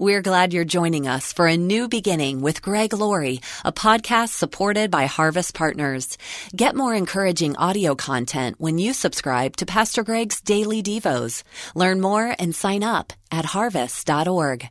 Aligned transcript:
We're 0.00 0.22
glad 0.22 0.54
you're 0.54 0.64
joining 0.64 1.06
us 1.06 1.30
for 1.30 1.46
a 1.46 1.58
new 1.58 1.86
beginning 1.86 2.40
with 2.40 2.62
Greg 2.62 2.94
Laurie, 2.94 3.42
a 3.66 3.70
podcast 3.70 4.30
supported 4.30 4.90
by 4.90 5.04
Harvest 5.04 5.52
Partners. 5.52 6.16
Get 6.56 6.74
more 6.74 6.94
encouraging 6.94 7.54
audio 7.58 7.94
content 7.94 8.56
when 8.58 8.78
you 8.78 8.94
subscribe 8.94 9.56
to 9.56 9.66
Pastor 9.66 10.02
Greg's 10.02 10.40
Daily 10.40 10.82
Devos. 10.82 11.42
Learn 11.74 12.00
more 12.00 12.34
and 12.38 12.54
sign 12.54 12.82
up 12.82 13.12
at 13.30 13.44
harvest.org. 13.44 14.70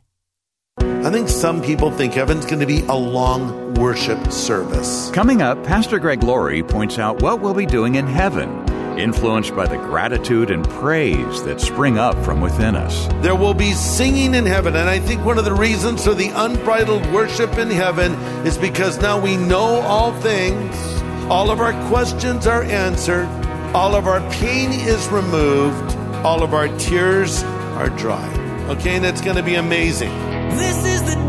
I 0.80 1.10
think 1.12 1.28
some 1.28 1.62
people 1.62 1.92
think 1.92 2.14
heaven's 2.14 2.44
going 2.44 2.58
to 2.58 2.66
be 2.66 2.80
a 2.80 2.94
long 2.96 3.74
worship 3.74 4.32
service. 4.32 5.12
Coming 5.12 5.42
up, 5.42 5.62
Pastor 5.62 6.00
Greg 6.00 6.24
Laurie 6.24 6.64
points 6.64 6.98
out 6.98 7.22
what 7.22 7.40
we'll 7.40 7.54
be 7.54 7.66
doing 7.66 7.94
in 7.94 8.08
heaven 8.08 8.69
influenced 8.98 9.54
by 9.54 9.66
the 9.66 9.76
gratitude 9.76 10.50
and 10.50 10.68
praise 10.68 11.42
that 11.44 11.60
spring 11.60 11.98
up 11.98 12.16
from 12.24 12.40
within 12.40 12.76
us. 12.76 13.06
There 13.22 13.36
will 13.36 13.54
be 13.54 13.72
singing 13.72 14.34
in 14.34 14.46
heaven, 14.46 14.76
and 14.76 14.88
I 14.88 14.98
think 14.98 15.24
one 15.24 15.38
of 15.38 15.44
the 15.44 15.54
reasons 15.54 16.04
for 16.04 16.14
the 16.14 16.30
unbridled 16.34 17.06
worship 17.12 17.58
in 17.58 17.70
heaven 17.70 18.12
is 18.46 18.58
because 18.58 19.00
now 19.00 19.20
we 19.20 19.36
know 19.36 19.80
all 19.80 20.12
things, 20.20 20.74
all 21.30 21.50
of 21.50 21.60
our 21.60 21.72
questions 21.88 22.46
are 22.46 22.62
answered, 22.62 23.26
all 23.74 23.94
of 23.94 24.06
our 24.06 24.20
pain 24.32 24.70
is 24.72 25.06
removed, 25.08 25.96
all 26.24 26.42
of 26.42 26.54
our 26.54 26.68
tears 26.78 27.42
are 27.42 27.90
dry. 27.90 28.28
Okay, 28.70 28.96
and 28.96 29.04
it's 29.04 29.20
going 29.20 29.36
to 29.36 29.42
be 29.42 29.56
amazing. 29.56 30.10
This 30.56 30.84
is 30.84 31.02
the 31.14 31.19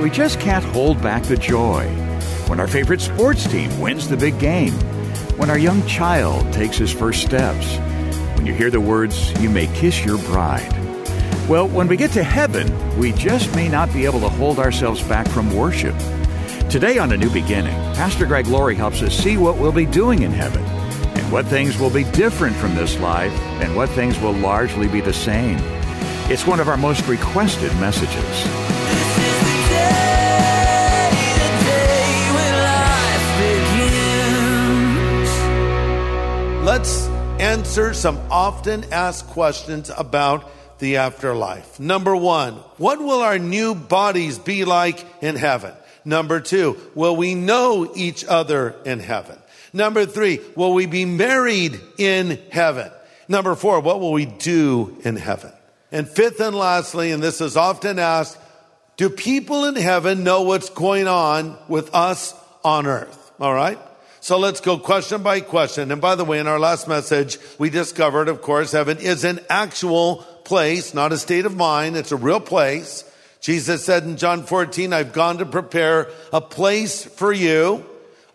we 0.00 0.10
just 0.10 0.40
can't 0.40 0.64
hold 0.64 1.02
back 1.02 1.22
the 1.24 1.36
joy. 1.36 1.84
When 2.46 2.58
our 2.58 2.66
favorite 2.66 3.00
sports 3.00 3.46
team 3.46 3.78
wins 3.80 4.08
the 4.08 4.16
big 4.16 4.38
game, 4.38 4.72
when 5.36 5.50
our 5.50 5.58
young 5.58 5.86
child 5.86 6.50
takes 6.52 6.78
his 6.78 6.90
first 6.90 7.22
steps, 7.22 7.76
when 8.36 8.46
you 8.46 8.54
hear 8.54 8.70
the 8.70 8.80
words, 8.80 9.30
You 9.42 9.50
may 9.50 9.66
kiss 9.68 10.04
your 10.04 10.18
bride. 10.18 10.72
Well, 11.48 11.68
when 11.68 11.86
we 11.86 11.96
get 11.96 12.12
to 12.12 12.22
heaven, 12.22 12.98
we 12.98 13.12
just 13.12 13.54
may 13.54 13.68
not 13.68 13.92
be 13.92 14.06
able 14.06 14.20
to 14.20 14.28
hold 14.28 14.58
ourselves 14.58 15.02
back 15.02 15.28
from 15.28 15.54
worship. 15.54 15.96
Today 16.70 16.98
on 16.98 17.12
A 17.12 17.16
New 17.16 17.30
Beginning, 17.30 17.74
Pastor 17.94 18.24
Greg 18.24 18.46
Laurie 18.46 18.76
helps 18.76 19.02
us 19.02 19.14
see 19.14 19.36
what 19.36 19.58
we'll 19.58 19.72
be 19.72 19.86
doing 19.86 20.22
in 20.22 20.30
heaven 20.30 20.62
and 20.64 21.32
what 21.32 21.44
things 21.46 21.78
will 21.78 21.90
be 21.90 22.04
different 22.04 22.56
from 22.56 22.74
this 22.74 22.98
life 23.00 23.32
and 23.60 23.76
what 23.76 23.90
things 23.90 24.18
will 24.20 24.32
largely 24.32 24.88
be 24.88 25.00
the 25.00 25.12
same. 25.12 25.58
It's 26.30 26.46
one 26.46 26.60
of 26.60 26.68
our 26.68 26.76
most 26.76 27.06
requested 27.06 27.72
messages. 27.80 28.79
Let's 36.70 37.08
answer 37.40 37.92
some 37.94 38.16
often 38.30 38.84
asked 38.92 39.26
questions 39.26 39.90
about 39.90 40.48
the 40.78 40.98
afterlife. 40.98 41.80
Number 41.80 42.14
one, 42.14 42.52
what 42.76 43.00
will 43.00 43.22
our 43.22 43.40
new 43.40 43.74
bodies 43.74 44.38
be 44.38 44.64
like 44.64 45.04
in 45.20 45.34
heaven? 45.34 45.74
Number 46.04 46.38
two, 46.38 46.78
will 46.94 47.16
we 47.16 47.34
know 47.34 47.90
each 47.96 48.24
other 48.24 48.76
in 48.84 49.00
heaven? 49.00 49.36
Number 49.72 50.06
three, 50.06 50.38
will 50.54 50.72
we 50.72 50.86
be 50.86 51.04
married 51.04 51.80
in 51.98 52.38
heaven? 52.52 52.92
Number 53.26 53.56
four, 53.56 53.80
what 53.80 53.98
will 53.98 54.12
we 54.12 54.26
do 54.26 54.96
in 55.02 55.16
heaven? 55.16 55.50
And 55.90 56.08
fifth 56.08 56.38
and 56.38 56.54
lastly, 56.54 57.10
and 57.10 57.20
this 57.20 57.40
is 57.40 57.56
often 57.56 57.98
asked, 57.98 58.38
do 58.96 59.10
people 59.10 59.64
in 59.64 59.74
heaven 59.74 60.22
know 60.22 60.42
what's 60.42 60.70
going 60.70 61.08
on 61.08 61.58
with 61.66 61.92
us 61.96 62.32
on 62.62 62.86
earth? 62.86 63.32
All 63.40 63.52
right. 63.52 63.80
So 64.22 64.38
let's 64.38 64.60
go 64.60 64.78
question 64.78 65.22
by 65.22 65.40
question. 65.40 65.90
And 65.90 66.00
by 66.00 66.14
the 66.14 66.26
way, 66.26 66.40
in 66.40 66.46
our 66.46 66.58
last 66.58 66.86
message, 66.86 67.38
we 67.58 67.70
discovered, 67.70 68.28
of 68.28 68.42
course, 68.42 68.72
heaven 68.72 68.98
is 68.98 69.24
an 69.24 69.40
actual 69.48 70.16
place, 70.44 70.92
not 70.92 71.12
a 71.12 71.18
state 71.18 71.46
of 71.46 71.56
mind. 71.56 71.96
It's 71.96 72.12
a 72.12 72.16
real 72.16 72.40
place. 72.40 73.04
Jesus 73.40 73.82
said 73.82 74.04
in 74.04 74.18
John 74.18 74.44
14, 74.44 74.92
I've 74.92 75.14
gone 75.14 75.38
to 75.38 75.46
prepare 75.46 76.08
a 76.34 76.42
place 76.42 77.02
for 77.02 77.32
you. 77.32 77.86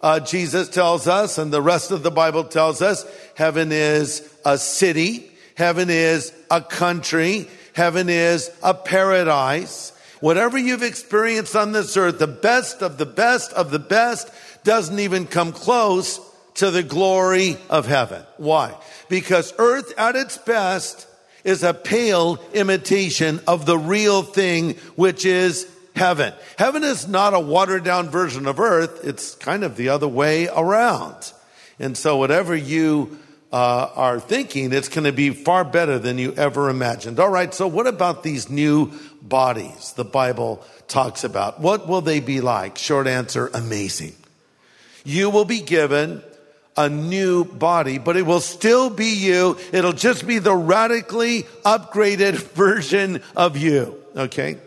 Uh, 0.01 0.19
Jesus 0.19 0.69
tells 0.69 1.07
us, 1.07 1.37
and 1.37 1.53
the 1.53 1.61
rest 1.61 1.91
of 1.91 2.01
the 2.01 2.11
Bible 2.11 2.45
tells 2.45 2.81
us, 2.81 3.05
heaven 3.35 3.71
is 3.71 4.27
a 4.43 4.57
city. 4.57 5.31
Heaven 5.55 5.91
is 5.91 6.33
a 6.49 6.61
country. 6.61 7.47
Heaven 7.73 8.09
is 8.09 8.49
a 8.63 8.73
paradise. 8.73 9.91
Whatever 10.19 10.57
you've 10.57 10.81
experienced 10.81 11.55
on 11.55 11.71
this 11.71 11.95
earth, 11.95 12.17
the 12.17 12.25
best 12.25 12.81
of 12.81 12.97
the 12.97 13.05
best 13.05 13.53
of 13.53 13.69
the 13.69 13.79
best 13.79 14.31
doesn't 14.65 14.99
even 14.99 15.27
come 15.27 15.53
close 15.53 16.19
to 16.55 16.71
the 16.71 16.83
glory 16.83 17.57
of 17.69 17.85
heaven. 17.85 18.23
Why? 18.37 18.75
Because 19.07 19.53
earth 19.57 19.93
at 19.97 20.15
its 20.15 20.37
best 20.37 21.07
is 21.43 21.63
a 21.63 21.73
pale 21.73 22.39
imitation 22.53 23.39
of 23.47 23.65
the 23.65 23.77
real 23.77 24.23
thing, 24.23 24.71
which 24.95 25.25
is 25.25 25.71
heaven. 25.95 26.33
Heaven 26.57 26.83
is 26.83 27.07
not 27.07 27.33
a 27.33 27.39
watered 27.39 27.83
down 27.83 28.09
version 28.09 28.47
of 28.47 28.59
earth. 28.59 29.05
It's 29.05 29.35
kind 29.35 29.63
of 29.63 29.77
the 29.77 29.89
other 29.89 30.07
way 30.07 30.47
around. 30.47 31.31
And 31.79 31.95
so 31.97 32.17
whatever 32.17 32.55
you 32.55 33.19
uh, 33.51 33.89
are 33.95 34.19
thinking, 34.19 34.73
it's 34.73 34.89
going 34.89 35.03
to 35.05 35.11
be 35.11 35.29
far 35.29 35.63
better 35.63 35.99
than 35.99 36.17
you 36.17 36.33
ever 36.33 36.69
imagined. 36.69 37.19
All 37.19 37.29
right. 37.29 37.53
So 37.53 37.67
what 37.67 37.87
about 37.87 38.23
these 38.23 38.49
new 38.49 38.91
bodies 39.21 39.93
the 39.93 40.03
Bible 40.03 40.65
talks 40.87 41.23
about? 41.23 41.59
What 41.59 41.87
will 41.87 42.01
they 42.01 42.21
be 42.21 42.41
like? 42.41 42.77
Short 42.77 43.07
answer, 43.07 43.49
amazing. 43.53 44.15
You 45.05 45.29
will 45.29 45.45
be 45.45 45.61
given 45.61 46.21
a 46.75 46.89
new 46.89 47.45
body, 47.45 47.97
but 47.97 48.17
it 48.17 48.23
will 48.23 48.41
still 48.41 48.89
be 48.89 49.13
you. 49.13 49.57
It'll 49.71 49.93
just 49.93 50.27
be 50.27 50.39
the 50.39 50.55
radically 50.55 51.43
upgraded 51.63 52.33
version 52.53 53.21
of 53.35 53.55
you. 53.55 53.95
Okay. 54.17 54.57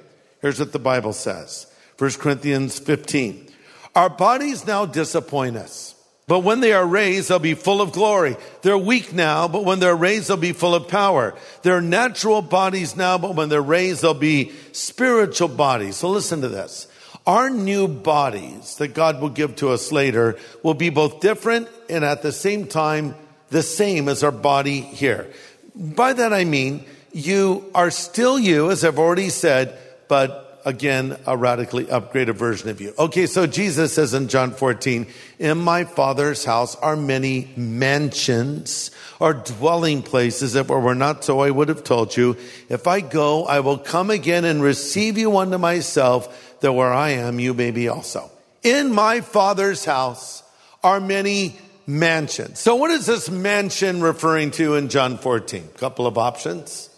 Here's 0.41 0.59
what 0.59 0.73
the 0.73 0.79
Bible 0.79 1.13
says. 1.13 1.67
1 1.99 2.13
Corinthians 2.13 2.79
15. 2.79 3.49
Our 3.95 4.09
bodies 4.09 4.67
now 4.67 4.87
disappoint 4.87 5.57
us. 5.57 5.95
But 6.29 6.41
when 6.41 6.61
they 6.61 6.75
are 6.75 6.87
raised, 6.87 7.31
they'll 7.31 7.39
be 7.39 7.55
full 7.55 7.81
of 7.81 7.93
glory. 7.93 8.37
They're 8.61 8.79
weak 8.79 9.15
now, 9.15 9.49
but 9.49 9.65
when 9.65 9.81
they're 9.81 9.97
raised, 9.97 10.29
they'll 10.29 10.37
be 10.37 10.53
full 10.53 10.75
of 10.75 10.87
power. 10.87 11.35
They're 11.63 11.81
natural 11.81 12.43
bodies 12.43 12.95
now, 12.95 13.17
but 13.17 13.35
when 13.35 13.49
they're 13.49 13.63
raised, 13.63 14.03
they'll 14.03 14.13
be 14.13 14.53
spiritual 14.73 15.49
bodies. 15.49 15.97
So 15.97 16.11
listen 16.11 16.43
to 16.43 16.49
this. 16.49 16.87
Our 17.29 17.51
new 17.51 17.89
bodies 17.89 18.77
that 18.77 18.95
God 18.95 19.21
will 19.21 19.29
give 19.29 19.57
to 19.57 19.69
us 19.69 19.93
later 19.93 20.39
will 20.63 20.73
be 20.73 20.89
both 20.89 21.21
different 21.21 21.69
and 21.91 22.03
at 22.03 22.23
the 22.23 22.33
same 22.33 22.67
time 22.67 23.15
the 23.51 23.63
same 23.63 24.09
as 24.09 24.25
our 24.25 24.33
body 24.33 24.81
here. 24.81 25.31
By 25.75 26.15
that 26.15 26.33
I 26.33 26.45
mean, 26.45 26.87
you 27.13 27.71
are 27.75 27.91
still 27.91 28.39
you, 28.39 28.71
as 28.71 28.83
I've 28.83 28.99
already 28.99 29.29
said, 29.29 29.79
but 30.09 30.48
again, 30.65 31.17
a 31.27 31.37
radically 31.37 31.85
upgraded 31.87 32.35
version 32.35 32.69
of 32.69 32.81
you. 32.81 32.93
Okay, 32.99 33.27
so 33.27 33.47
Jesus 33.47 33.95
says 33.95 34.15
in 34.15 34.29
John 34.29 34.51
14, 34.51 35.07
in 35.39 35.59
my 35.59 35.85
father's 35.85 36.45
house 36.45 36.77
are 36.77 36.97
many 36.97 37.51
mansions 37.57 38.91
or 39.21 39.35
dwelling 39.35 40.03
places. 40.03 40.55
If 40.55 40.71
it 40.71 40.75
were 40.75 40.95
not 40.95 41.25
so, 41.25 41.41
I 41.41 41.51
would 41.51 41.69
have 41.69 41.85
told 41.85 42.17
you. 42.17 42.37
If 42.69 42.87
I 42.87 43.01
go, 43.01 43.45
I 43.45 43.61
will 43.61 43.79
come 43.79 44.11
again 44.11 44.45
and 44.45 44.63
receive 44.63 45.19
you 45.19 45.37
unto 45.39 45.59
myself, 45.59 46.61
that 46.61 46.73
where 46.73 46.93
I 46.93 47.11
am, 47.11 47.39
you 47.39 47.55
may 47.55 47.71
be 47.71 47.89
also. 47.89 48.31
In 48.63 48.93
my 48.93 49.21
father's 49.21 49.85
house 49.85 50.43
are 50.83 51.01
many 51.01 51.59
mansions. 51.87 52.59
So 52.59 52.77
what 52.77 52.91
is 52.91 53.07
this 53.07 53.31
mansion 53.31 54.03
referring 54.03 54.51
to 54.53 54.75
in 54.75 54.89
John 54.89 55.19
14? 55.19 55.63
A 55.75 55.79
couple 55.79 56.07
of 56.07 56.19
options. 56.19 56.91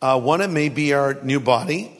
Uh, 0.00 0.20
one, 0.20 0.40
it 0.40 0.50
may 0.50 0.68
be 0.68 0.92
our 0.92 1.14
new 1.22 1.38
body 1.38 1.96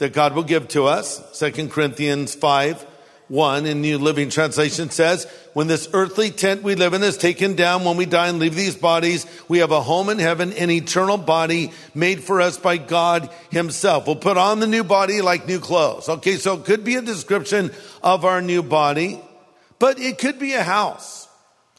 that 0.00 0.12
God 0.12 0.34
will 0.34 0.42
give 0.42 0.66
to 0.68 0.86
us. 0.86 1.22
Second 1.36 1.70
Corinthians 1.70 2.34
5, 2.34 2.82
1 3.28 3.66
in 3.66 3.80
New 3.80 3.98
Living 3.98 4.28
Translation 4.28 4.90
says, 4.90 5.26
when 5.52 5.66
this 5.66 5.88
earthly 5.92 6.30
tent 6.30 6.62
we 6.62 6.74
live 6.74 6.94
in 6.94 7.02
is 7.02 7.16
taken 7.16 7.54
down, 7.54 7.84
when 7.84 7.96
we 7.96 8.06
die 8.06 8.28
and 8.28 8.38
leave 8.38 8.54
these 8.54 8.74
bodies, 8.74 9.26
we 9.46 9.58
have 9.58 9.72
a 9.72 9.82
home 9.82 10.08
in 10.08 10.18
heaven, 10.18 10.52
an 10.54 10.70
eternal 10.70 11.16
body 11.16 11.70
made 11.94 12.24
for 12.24 12.40
us 12.40 12.56
by 12.56 12.76
God 12.76 13.30
himself. 13.50 14.06
We'll 14.06 14.16
put 14.16 14.36
on 14.36 14.58
the 14.58 14.66
new 14.66 14.84
body 14.84 15.22
like 15.22 15.46
new 15.46 15.60
clothes. 15.60 16.08
Okay, 16.08 16.36
so 16.36 16.54
it 16.54 16.64
could 16.64 16.82
be 16.82 16.96
a 16.96 17.02
description 17.02 17.70
of 18.02 18.24
our 18.24 18.40
new 18.40 18.62
body, 18.62 19.20
but 19.78 20.00
it 20.00 20.18
could 20.18 20.38
be 20.38 20.54
a 20.54 20.62
house. 20.62 21.28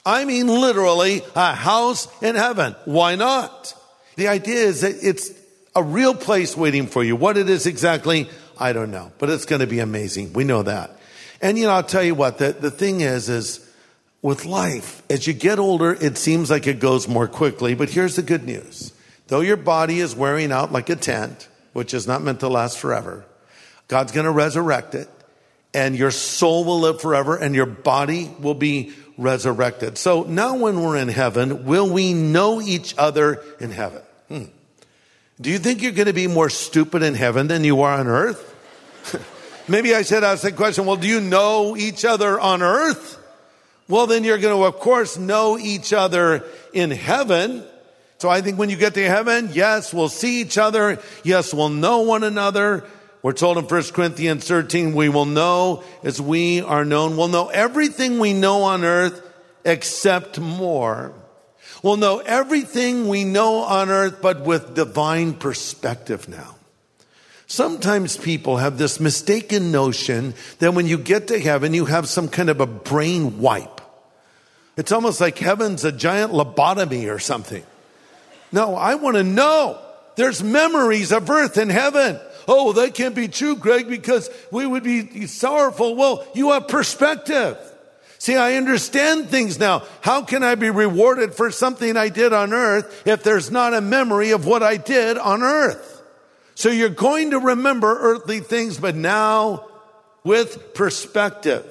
I 0.06 0.26
mean, 0.26 0.48
literally 0.48 1.22
a 1.36 1.54
house 1.54 2.08
in 2.22 2.36
heaven. 2.36 2.76
Why 2.86 3.16
not? 3.16 3.74
The 4.16 4.28
idea 4.28 4.66
is 4.66 4.82
that 4.82 4.96
it's 5.02 5.32
a 5.76 5.84
real 5.84 6.14
place 6.14 6.56
waiting 6.56 6.88
for 6.88 7.04
you. 7.04 7.16
What 7.16 7.38
it 7.38 7.50
is 7.50 7.66
exactly, 7.66 8.30
I 8.58 8.74
don't 8.74 8.92
know, 8.92 9.12
but 9.20 9.30
it's 9.30 9.46
going 9.46 9.62
to 9.62 9.68
be 9.68 9.80
amazing. 9.80 10.34
We 10.34 10.44
know 10.44 10.64
that. 10.64 10.98
And 11.42 11.58
you 11.58 11.66
know, 11.66 11.74
I'll 11.74 11.84
tell 11.84 12.04
you 12.04 12.16
what, 12.16 12.38
the, 12.38 12.52
the 12.52 12.72
thing 12.72 13.02
is, 13.02 13.30
is 13.30 13.68
with 14.22 14.46
life, 14.46 15.02
as 15.10 15.26
you 15.26 15.34
get 15.34 15.58
older, 15.58 15.94
it 15.94 16.18
seems 16.18 16.52
like 16.52 16.68
it 16.68 16.80
goes 16.80 17.08
more 17.08 17.28
quickly. 17.28 17.74
But 17.74 17.90
here's 17.90 18.16
the 18.16 18.22
good 18.22 18.46
news. 18.46 18.94
Though 19.28 19.42
your 19.42 19.58
body 19.58 20.00
is 20.00 20.16
wearing 20.16 20.52
out 20.52 20.72
like 20.72 20.90
a 20.90 20.96
tent, 20.96 21.48
which 21.74 21.94
is 21.94 22.06
not 22.06 22.22
meant 22.22 22.42
to 22.42 22.50
last 22.50 22.78
forever, 22.78 23.26
God's 23.88 24.12
going 24.12 24.26
to 24.26 24.32
resurrect 24.32 24.94
it 24.94 25.10
and 25.74 25.96
your 25.96 26.12
soul 26.12 26.64
will 26.66 26.82
live 26.82 27.02
forever 27.02 27.36
and 27.36 27.56
your 27.56 27.66
body 27.66 28.30
will 28.40 28.54
be 28.54 28.94
resurrected. 29.18 29.98
So 29.98 30.24
now 30.24 30.58
when 30.58 30.82
we're 30.82 30.98
in 30.98 31.08
heaven, 31.08 31.66
will 31.66 31.90
we 31.90 32.14
know 32.14 32.62
each 32.62 32.96
other 32.98 33.42
in 33.60 33.72
heaven? 33.72 34.02
Hmm. 34.28 34.44
Do 35.42 35.50
you 35.50 35.58
think 35.58 35.82
you're 35.82 35.92
going 35.92 36.06
to 36.06 36.14
be 36.14 36.28
more 36.28 36.52
stupid 36.52 37.02
in 37.02 37.16
heaven 37.16 37.48
than 37.48 37.64
you 37.64 37.82
are 37.82 38.00
on 38.00 38.08
earth? 38.08 38.48
Maybe 39.68 39.96
I 39.96 40.04
should 40.04 40.24
ask 40.24 40.44
the 40.44 40.52
question, 40.52 40.86
well, 40.86 40.98
do 40.98 41.08
you 41.08 41.20
know 41.20 41.76
each 41.76 42.06
other 42.06 42.40
on 42.40 42.62
earth? 42.62 43.18
Well, 43.88 44.06
then 44.06 44.24
you're 44.24 44.38
going 44.38 44.56
to, 44.56 44.64
of 44.66 44.80
course, 44.80 45.18
know 45.18 45.58
each 45.58 45.94
other 45.94 46.44
in 46.74 46.92
heaven. 46.92 47.64
So 48.20 48.30
I 48.30 48.42
think 48.42 48.60
when 48.60 48.70
you 48.70 48.78
get 48.78 48.94
to 48.94 49.08
heaven, 49.08 49.50
yes, 49.52 49.92
we'll 49.92 50.10
see 50.10 50.42
each 50.42 50.60
other. 50.60 51.02
Yes, 51.24 51.56
we'll 51.56 51.70
know 51.70 52.02
one 52.02 52.24
another. 52.24 52.86
We're 53.24 53.34
told 53.34 53.58
in 53.58 53.66
1 53.66 53.84
Corinthians 53.94 54.48
13, 54.48 54.94
we 54.94 55.10
will 55.10 55.26
know 55.26 55.84
as 56.04 56.22
we 56.22 56.62
are 56.62 56.86
known. 56.86 57.18
We'll 57.18 57.30
know 57.30 57.48
everything 57.48 58.20
we 58.20 58.34
know 58.34 58.62
on 58.64 58.84
earth 58.84 59.28
except 59.66 60.40
more. 60.40 61.14
We'll 61.83 61.98
know 61.98 62.19
everything 62.19 63.07
we 63.07 63.24
know 63.24 63.56
on 63.62 63.89
earth, 63.89 64.22
but 64.22 64.42
with 64.42 64.75
divine 64.75 65.33
perspective 65.33 66.30
now. 66.30 66.56
Sometimes 67.48 68.16
people 68.16 68.57
have 68.57 68.78
this 68.78 69.00
mistaken 69.00 69.72
notion 69.72 70.36
that 70.60 70.74
when 70.74 70.88
you 70.88 70.98
get 70.98 71.28
to 71.28 71.39
heaven, 71.39 71.74
you 71.74 71.86
have 71.86 72.07
some 72.07 72.30
kind 72.30 72.50
of 72.50 72.62
a 72.62 72.66
brain 72.66 73.39
wipe. 73.39 73.81
It's 74.78 74.92
almost 74.92 75.19
like 75.19 75.38
heaven's 75.38 75.83
a 75.83 75.92
giant 75.92 76.31
lobotomy 76.31 77.13
or 77.13 77.19
something. 77.19 77.63
No, 78.51 78.75
I 78.75 78.95
want 78.95 79.18
to 79.18 79.24
know. 79.24 79.80
There's 80.16 80.44
memories 80.44 81.12
of 81.12 81.30
earth 81.30 81.57
in 81.57 81.69
heaven. 81.69 82.19
Oh, 82.48 82.74
that 82.74 82.94
can't 82.94 83.16
be 83.16 83.27
true, 83.27 83.56
Greg, 83.56 83.88
because 83.88 84.30
we 84.51 84.66
would 84.66 84.84
be 84.84 85.27
sorrowful. 85.27 85.95
Well, 85.95 86.25
you 86.34 86.51
have 86.51 86.68
perspective. 86.68 87.57
See, 88.22 88.36
I 88.36 88.54
understand 88.54 89.30
things 89.30 89.58
now. 89.58 89.82
How 90.02 90.22
can 90.22 90.44
I 90.44 90.54
be 90.54 90.70
rewarded 90.70 91.34
for 91.34 91.50
something 91.50 91.98
I 91.98 92.10
did 92.10 92.34
on 92.34 92.54
earth 92.54 93.02
if 93.04 93.24
there's 93.24 93.50
not 93.50 93.74
a 93.74 93.82
memory 93.82 94.30
of 94.30 94.46
what 94.46 94.62
I 94.62 94.78
did 94.78 95.18
on 95.18 95.42
earth? 95.42 96.04
So 96.54 96.70
you're 96.70 96.90
going 96.90 97.32
to 97.32 97.40
remember 97.40 97.88
earthly 98.00 98.40
things, 98.40 98.78
but 98.78 98.96
now 98.96 99.66
with 100.24 100.76
perspective. 100.76 101.66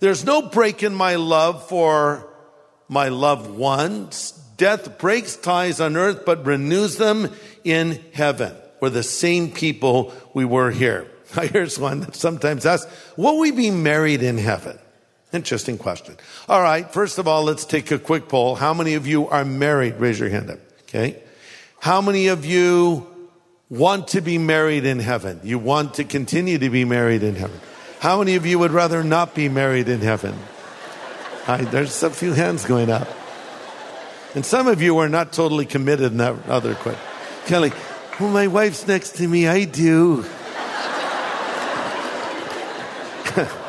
There's 0.00 0.24
no 0.24 0.42
break 0.42 0.82
in 0.82 0.96
my 0.96 1.14
love 1.14 1.68
for 1.68 2.28
my 2.88 3.06
loved 3.10 3.48
ones. 3.48 4.32
Death 4.56 4.98
breaks 4.98 5.36
ties 5.36 5.80
on 5.80 5.96
earth, 5.96 6.24
but 6.26 6.44
renews 6.44 6.96
them 6.96 7.30
in 7.62 8.04
heaven. 8.12 8.52
We're 8.80 8.90
the 8.90 9.04
same 9.04 9.52
people 9.52 10.12
we 10.34 10.44
were 10.44 10.72
here. 10.72 11.06
Here's 11.52 11.78
one 11.78 12.00
that 12.00 12.16
sometimes 12.16 12.66
asks, 12.66 12.92
will 13.16 13.38
we 13.38 13.52
be 13.52 13.70
married 13.70 14.24
in 14.24 14.38
heaven? 14.38 14.76
Interesting 15.34 15.78
question. 15.78 16.16
All 16.48 16.62
right. 16.62 16.88
First 16.92 17.18
of 17.18 17.26
all, 17.26 17.42
let's 17.42 17.64
take 17.64 17.90
a 17.90 17.98
quick 17.98 18.28
poll. 18.28 18.54
How 18.54 18.72
many 18.72 18.94
of 18.94 19.04
you 19.04 19.28
are 19.28 19.44
married? 19.44 19.96
Raise 19.96 20.20
your 20.20 20.28
hand 20.28 20.48
up. 20.48 20.60
Okay. 20.82 21.20
How 21.80 22.00
many 22.00 22.28
of 22.28 22.44
you 22.46 23.06
want 23.68 24.08
to 24.08 24.20
be 24.20 24.38
married 24.38 24.84
in 24.84 25.00
heaven? 25.00 25.40
You 25.42 25.58
want 25.58 25.94
to 25.94 26.04
continue 26.04 26.58
to 26.58 26.70
be 26.70 26.84
married 26.84 27.24
in 27.24 27.34
heaven? 27.34 27.60
How 27.98 28.20
many 28.20 28.36
of 28.36 28.46
you 28.46 28.60
would 28.60 28.70
rather 28.70 29.02
not 29.02 29.34
be 29.34 29.48
married 29.48 29.88
in 29.88 30.00
heaven? 30.00 30.38
Right, 31.48 31.68
there's 31.68 32.02
a 32.04 32.10
few 32.10 32.32
hands 32.32 32.64
going 32.64 32.88
up. 32.88 33.08
And 34.36 34.46
some 34.46 34.68
of 34.68 34.80
you 34.80 34.98
are 34.98 35.08
not 35.08 35.32
totally 35.32 35.66
committed 35.66 36.12
in 36.12 36.18
that 36.18 36.46
other 36.48 36.76
question. 36.76 37.02
Kelly, 37.46 37.72
well, 38.20 38.30
my 38.30 38.46
wife's 38.46 38.86
next 38.86 39.16
to 39.16 39.26
me. 39.26 39.48
I 39.48 39.64
do. 39.64 40.24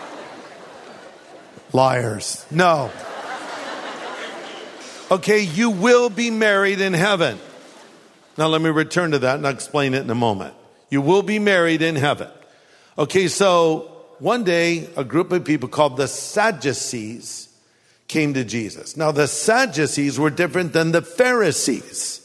Liars. 1.75 2.45
No. 2.49 2.89
Okay, 5.11 5.41
you 5.41 5.69
will 5.69 6.09
be 6.09 6.31
married 6.31 6.81
in 6.81 6.93
heaven. 6.93 7.37
Now, 8.37 8.47
let 8.47 8.61
me 8.61 8.69
return 8.69 9.11
to 9.11 9.19
that 9.19 9.35
and 9.35 9.45
I'll 9.45 9.53
explain 9.53 9.93
it 9.93 10.01
in 10.01 10.09
a 10.09 10.15
moment. 10.15 10.53
You 10.89 11.01
will 11.01 11.21
be 11.21 11.37
married 11.37 11.81
in 11.81 11.95
heaven. 11.95 12.29
Okay, 12.97 13.27
so 13.27 13.91
one 14.19 14.43
day, 14.45 14.89
a 14.95 15.03
group 15.03 15.31
of 15.31 15.43
people 15.43 15.67
called 15.67 15.97
the 15.97 16.07
Sadducees 16.07 17.49
came 18.07 18.33
to 18.33 18.45
Jesus. 18.45 18.95
Now, 18.95 19.11
the 19.11 19.27
Sadducees 19.27 20.17
were 20.17 20.29
different 20.29 20.73
than 20.73 20.91
the 20.91 21.01
Pharisees. 21.01 22.21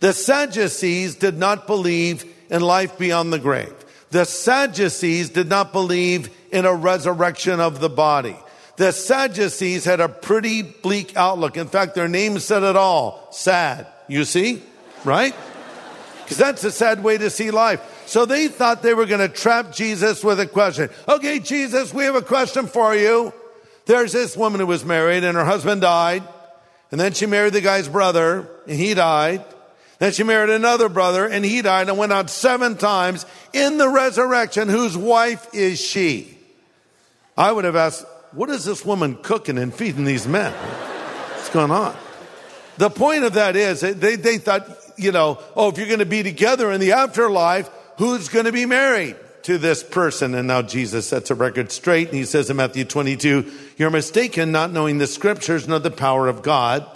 The 0.00 0.12
Sadducees 0.12 1.16
did 1.16 1.38
not 1.38 1.66
believe 1.66 2.24
in 2.50 2.60
life 2.60 2.98
beyond 2.98 3.32
the 3.32 3.38
grave. 3.38 3.74
The 4.10 4.24
Sadducees 4.24 5.30
did 5.30 5.48
not 5.48 5.72
believe 5.72 6.30
in 6.52 6.66
a 6.66 6.74
resurrection 6.74 7.60
of 7.60 7.80
the 7.80 7.88
body. 7.88 8.36
The 8.76 8.92
Sadducees 8.92 9.84
had 9.84 10.00
a 10.00 10.08
pretty 10.08 10.62
bleak 10.62 11.16
outlook. 11.16 11.56
In 11.56 11.68
fact, 11.68 11.94
their 11.94 12.08
name 12.08 12.38
said 12.38 12.62
it 12.62 12.76
all. 12.76 13.28
Sad. 13.30 13.86
You 14.08 14.24
see? 14.24 14.62
Right? 15.04 15.34
Because 16.22 16.38
that's 16.38 16.64
a 16.64 16.72
sad 16.72 17.04
way 17.04 17.18
to 17.18 17.30
see 17.30 17.50
life. 17.50 17.80
So 18.06 18.26
they 18.26 18.48
thought 18.48 18.82
they 18.82 18.94
were 18.94 19.06
going 19.06 19.20
to 19.20 19.34
trap 19.34 19.72
Jesus 19.72 20.24
with 20.24 20.40
a 20.40 20.46
question. 20.46 20.90
Okay, 21.08 21.38
Jesus, 21.38 21.94
we 21.94 22.04
have 22.04 22.16
a 22.16 22.22
question 22.22 22.66
for 22.66 22.94
you. 22.94 23.32
There's 23.86 24.12
this 24.12 24.36
woman 24.36 24.60
who 24.60 24.66
was 24.66 24.84
married 24.84 25.24
and 25.24 25.36
her 25.36 25.44
husband 25.44 25.82
died. 25.82 26.22
And 26.90 27.00
then 27.00 27.12
she 27.12 27.26
married 27.26 27.52
the 27.52 27.60
guy's 27.60 27.88
brother 27.88 28.48
and 28.66 28.78
he 28.78 28.94
died. 28.94 29.44
Then 29.98 30.12
she 30.12 30.22
married 30.22 30.50
another 30.50 30.88
brother 30.88 31.26
and 31.26 31.44
he 31.44 31.62
died 31.62 31.88
and 31.88 31.98
went 31.98 32.12
out 32.12 32.30
seven 32.30 32.76
times 32.76 33.26
in 33.52 33.78
the 33.78 33.88
resurrection. 33.88 34.68
Whose 34.68 34.96
wife 34.96 35.46
is 35.54 35.80
she? 35.80 36.36
I 37.36 37.52
would 37.52 37.64
have 37.64 37.76
asked, 37.76 38.06
what 38.34 38.50
is 38.50 38.64
this 38.64 38.84
woman 38.84 39.16
cooking 39.16 39.58
and 39.58 39.72
feeding 39.72 40.04
these 40.04 40.26
men? 40.26 40.52
What's 40.52 41.50
going 41.50 41.70
on? 41.70 41.96
The 42.78 42.90
point 42.90 43.24
of 43.24 43.34
that 43.34 43.54
is 43.54 43.80
they, 43.80 44.16
they 44.16 44.38
thought, 44.38 44.68
you 44.96 45.12
know, 45.12 45.38
oh, 45.54 45.70
if 45.70 45.78
you're 45.78 45.86
going 45.86 46.00
to 46.00 46.06
be 46.06 46.24
together 46.24 46.72
in 46.72 46.80
the 46.80 46.92
afterlife, 46.92 47.70
who's 47.98 48.28
going 48.28 48.46
to 48.46 48.52
be 48.52 48.66
married 48.66 49.16
to 49.44 49.58
this 49.58 49.84
person? 49.84 50.34
And 50.34 50.48
now 50.48 50.62
Jesus 50.62 51.06
sets 51.06 51.30
a 51.30 51.36
record 51.36 51.70
straight 51.70 52.08
and 52.08 52.16
he 52.16 52.24
says 52.24 52.50
in 52.50 52.56
Matthew 52.56 52.84
22, 52.84 53.52
you're 53.76 53.90
mistaken 53.90 54.50
not 54.50 54.72
knowing 54.72 54.98
the 54.98 55.06
scriptures 55.06 55.68
nor 55.68 55.78
the 55.78 55.92
power 55.92 56.26
of 56.26 56.42
God. 56.42 56.86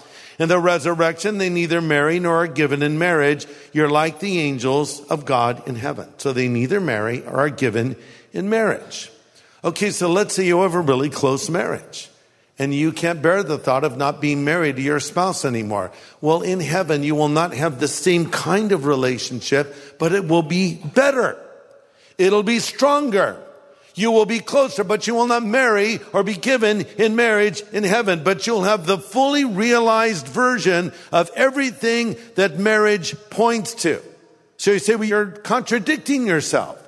In 0.40 0.48
the 0.48 0.58
resurrection, 0.58 1.38
they 1.38 1.50
neither 1.50 1.80
marry 1.80 2.18
nor 2.18 2.44
are 2.44 2.48
given 2.48 2.82
in 2.82 2.98
marriage. 2.98 3.46
You're 3.72 3.90
like 3.90 4.18
the 4.18 4.40
angels 4.40 5.00
of 5.06 5.24
God 5.24 5.66
in 5.68 5.76
heaven. 5.76 6.08
So 6.18 6.32
they 6.32 6.48
neither 6.48 6.80
marry 6.80 7.24
or 7.24 7.40
are 7.40 7.50
given 7.50 7.96
in 8.32 8.48
marriage. 8.48 9.10
Okay, 9.68 9.90
so 9.90 10.10
let's 10.10 10.32
say 10.32 10.46
you 10.46 10.62
have 10.62 10.72
a 10.72 10.80
really 10.80 11.10
close 11.10 11.50
marriage 11.50 12.08
and 12.58 12.72
you 12.72 12.90
can't 12.90 13.20
bear 13.20 13.42
the 13.42 13.58
thought 13.58 13.84
of 13.84 13.98
not 13.98 14.18
being 14.18 14.42
married 14.42 14.76
to 14.76 14.82
your 14.82 14.98
spouse 14.98 15.44
anymore. 15.44 15.92
Well, 16.22 16.40
in 16.40 16.60
heaven, 16.60 17.02
you 17.02 17.14
will 17.14 17.28
not 17.28 17.52
have 17.52 17.78
the 17.78 17.86
same 17.86 18.30
kind 18.30 18.72
of 18.72 18.86
relationship, 18.86 19.98
but 19.98 20.12
it 20.12 20.26
will 20.26 20.40
be 20.42 20.76
better. 20.76 21.36
It'll 22.16 22.42
be 22.42 22.60
stronger. 22.60 23.38
You 23.94 24.10
will 24.10 24.24
be 24.24 24.40
closer, 24.40 24.84
but 24.84 25.06
you 25.06 25.14
will 25.14 25.26
not 25.26 25.44
marry 25.44 26.00
or 26.14 26.22
be 26.22 26.32
given 26.32 26.86
in 26.96 27.14
marriage 27.14 27.62
in 27.70 27.84
heaven, 27.84 28.24
but 28.24 28.46
you'll 28.46 28.64
have 28.64 28.86
the 28.86 28.96
fully 28.96 29.44
realized 29.44 30.28
version 30.28 30.94
of 31.12 31.30
everything 31.36 32.16
that 32.36 32.58
marriage 32.58 33.14
points 33.28 33.74
to. 33.82 34.00
So 34.56 34.70
you 34.70 34.78
say, 34.78 34.94
well, 34.94 35.06
you're 35.06 35.26
contradicting 35.26 36.26
yourself. 36.26 36.87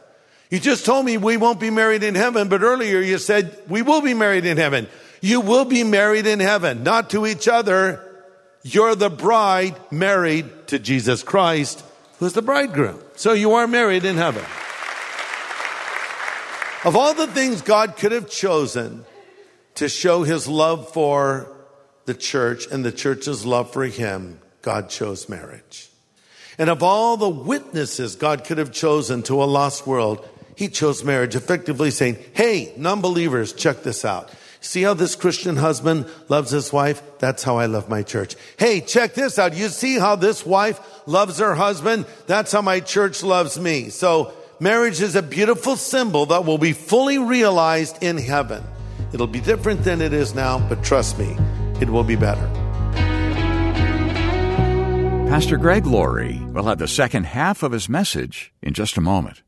You 0.50 0.58
just 0.58 0.84
told 0.84 1.06
me 1.06 1.16
we 1.16 1.36
won't 1.36 1.60
be 1.60 1.70
married 1.70 2.02
in 2.02 2.16
heaven, 2.16 2.48
but 2.48 2.62
earlier 2.62 2.98
you 3.00 3.18
said 3.18 3.56
we 3.68 3.82
will 3.82 4.02
be 4.02 4.14
married 4.14 4.44
in 4.44 4.56
heaven. 4.56 4.88
You 5.20 5.40
will 5.40 5.64
be 5.64 5.84
married 5.84 6.26
in 6.26 6.40
heaven, 6.40 6.82
not 6.82 7.10
to 7.10 7.26
each 7.26 7.46
other. 7.46 8.04
You're 8.62 8.96
the 8.96 9.10
bride 9.10 9.76
married 9.90 10.68
to 10.68 10.78
Jesus 10.78 11.22
Christ, 11.22 11.84
who's 12.18 12.32
the 12.32 12.42
bridegroom. 12.42 13.00
So 13.16 13.32
you 13.32 13.52
are 13.54 13.68
married 13.68 14.04
in 14.04 14.16
heaven. 14.16 14.44
Of 16.84 16.96
all 16.96 17.14
the 17.14 17.26
things 17.26 17.62
God 17.62 17.96
could 17.96 18.12
have 18.12 18.28
chosen 18.28 19.04
to 19.76 19.88
show 19.88 20.24
his 20.24 20.48
love 20.48 20.92
for 20.92 21.54
the 22.06 22.14
church 22.14 22.66
and 22.66 22.84
the 22.84 22.92
church's 22.92 23.46
love 23.46 23.72
for 23.72 23.84
him, 23.84 24.40
God 24.62 24.88
chose 24.88 25.28
marriage. 25.28 25.90
And 26.58 26.68
of 26.68 26.82
all 26.82 27.16
the 27.16 27.28
witnesses 27.28 28.16
God 28.16 28.44
could 28.44 28.58
have 28.58 28.72
chosen 28.72 29.22
to 29.24 29.42
a 29.42 29.44
lost 29.44 29.86
world, 29.86 30.26
he 30.60 30.68
chose 30.68 31.02
marriage, 31.02 31.34
effectively 31.34 31.90
saying, 31.90 32.18
Hey, 32.34 32.74
non 32.76 33.00
believers, 33.00 33.54
check 33.54 33.82
this 33.82 34.04
out. 34.04 34.30
See 34.60 34.82
how 34.82 34.92
this 34.92 35.14
Christian 35.16 35.56
husband 35.56 36.04
loves 36.28 36.50
his 36.50 36.70
wife? 36.70 37.00
That's 37.18 37.42
how 37.42 37.56
I 37.56 37.64
love 37.64 37.88
my 37.88 38.02
church. 38.02 38.36
Hey, 38.58 38.82
check 38.82 39.14
this 39.14 39.38
out. 39.38 39.56
You 39.56 39.68
see 39.68 39.98
how 39.98 40.16
this 40.16 40.44
wife 40.44 40.78
loves 41.06 41.38
her 41.38 41.54
husband? 41.54 42.04
That's 42.26 42.52
how 42.52 42.60
my 42.60 42.80
church 42.80 43.22
loves 43.22 43.58
me. 43.58 43.88
So 43.88 44.34
marriage 44.60 45.00
is 45.00 45.16
a 45.16 45.22
beautiful 45.22 45.76
symbol 45.76 46.26
that 46.26 46.44
will 46.44 46.58
be 46.58 46.74
fully 46.74 47.16
realized 47.16 48.02
in 48.02 48.18
heaven. 48.18 48.62
It'll 49.14 49.26
be 49.26 49.40
different 49.40 49.82
than 49.82 50.02
it 50.02 50.12
is 50.12 50.34
now, 50.34 50.58
but 50.68 50.84
trust 50.84 51.18
me, 51.18 51.38
it 51.80 51.88
will 51.88 52.04
be 52.04 52.16
better. 52.16 52.46
Pastor 55.30 55.56
Greg 55.56 55.86
Laurie 55.86 56.42
will 56.52 56.64
have 56.64 56.78
the 56.78 56.86
second 56.86 57.24
half 57.24 57.62
of 57.62 57.72
his 57.72 57.88
message 57.88 58.52
in 58.60 58.74
just 58.74 58.98
a 58.98 59.00
moment. 59.00 59.40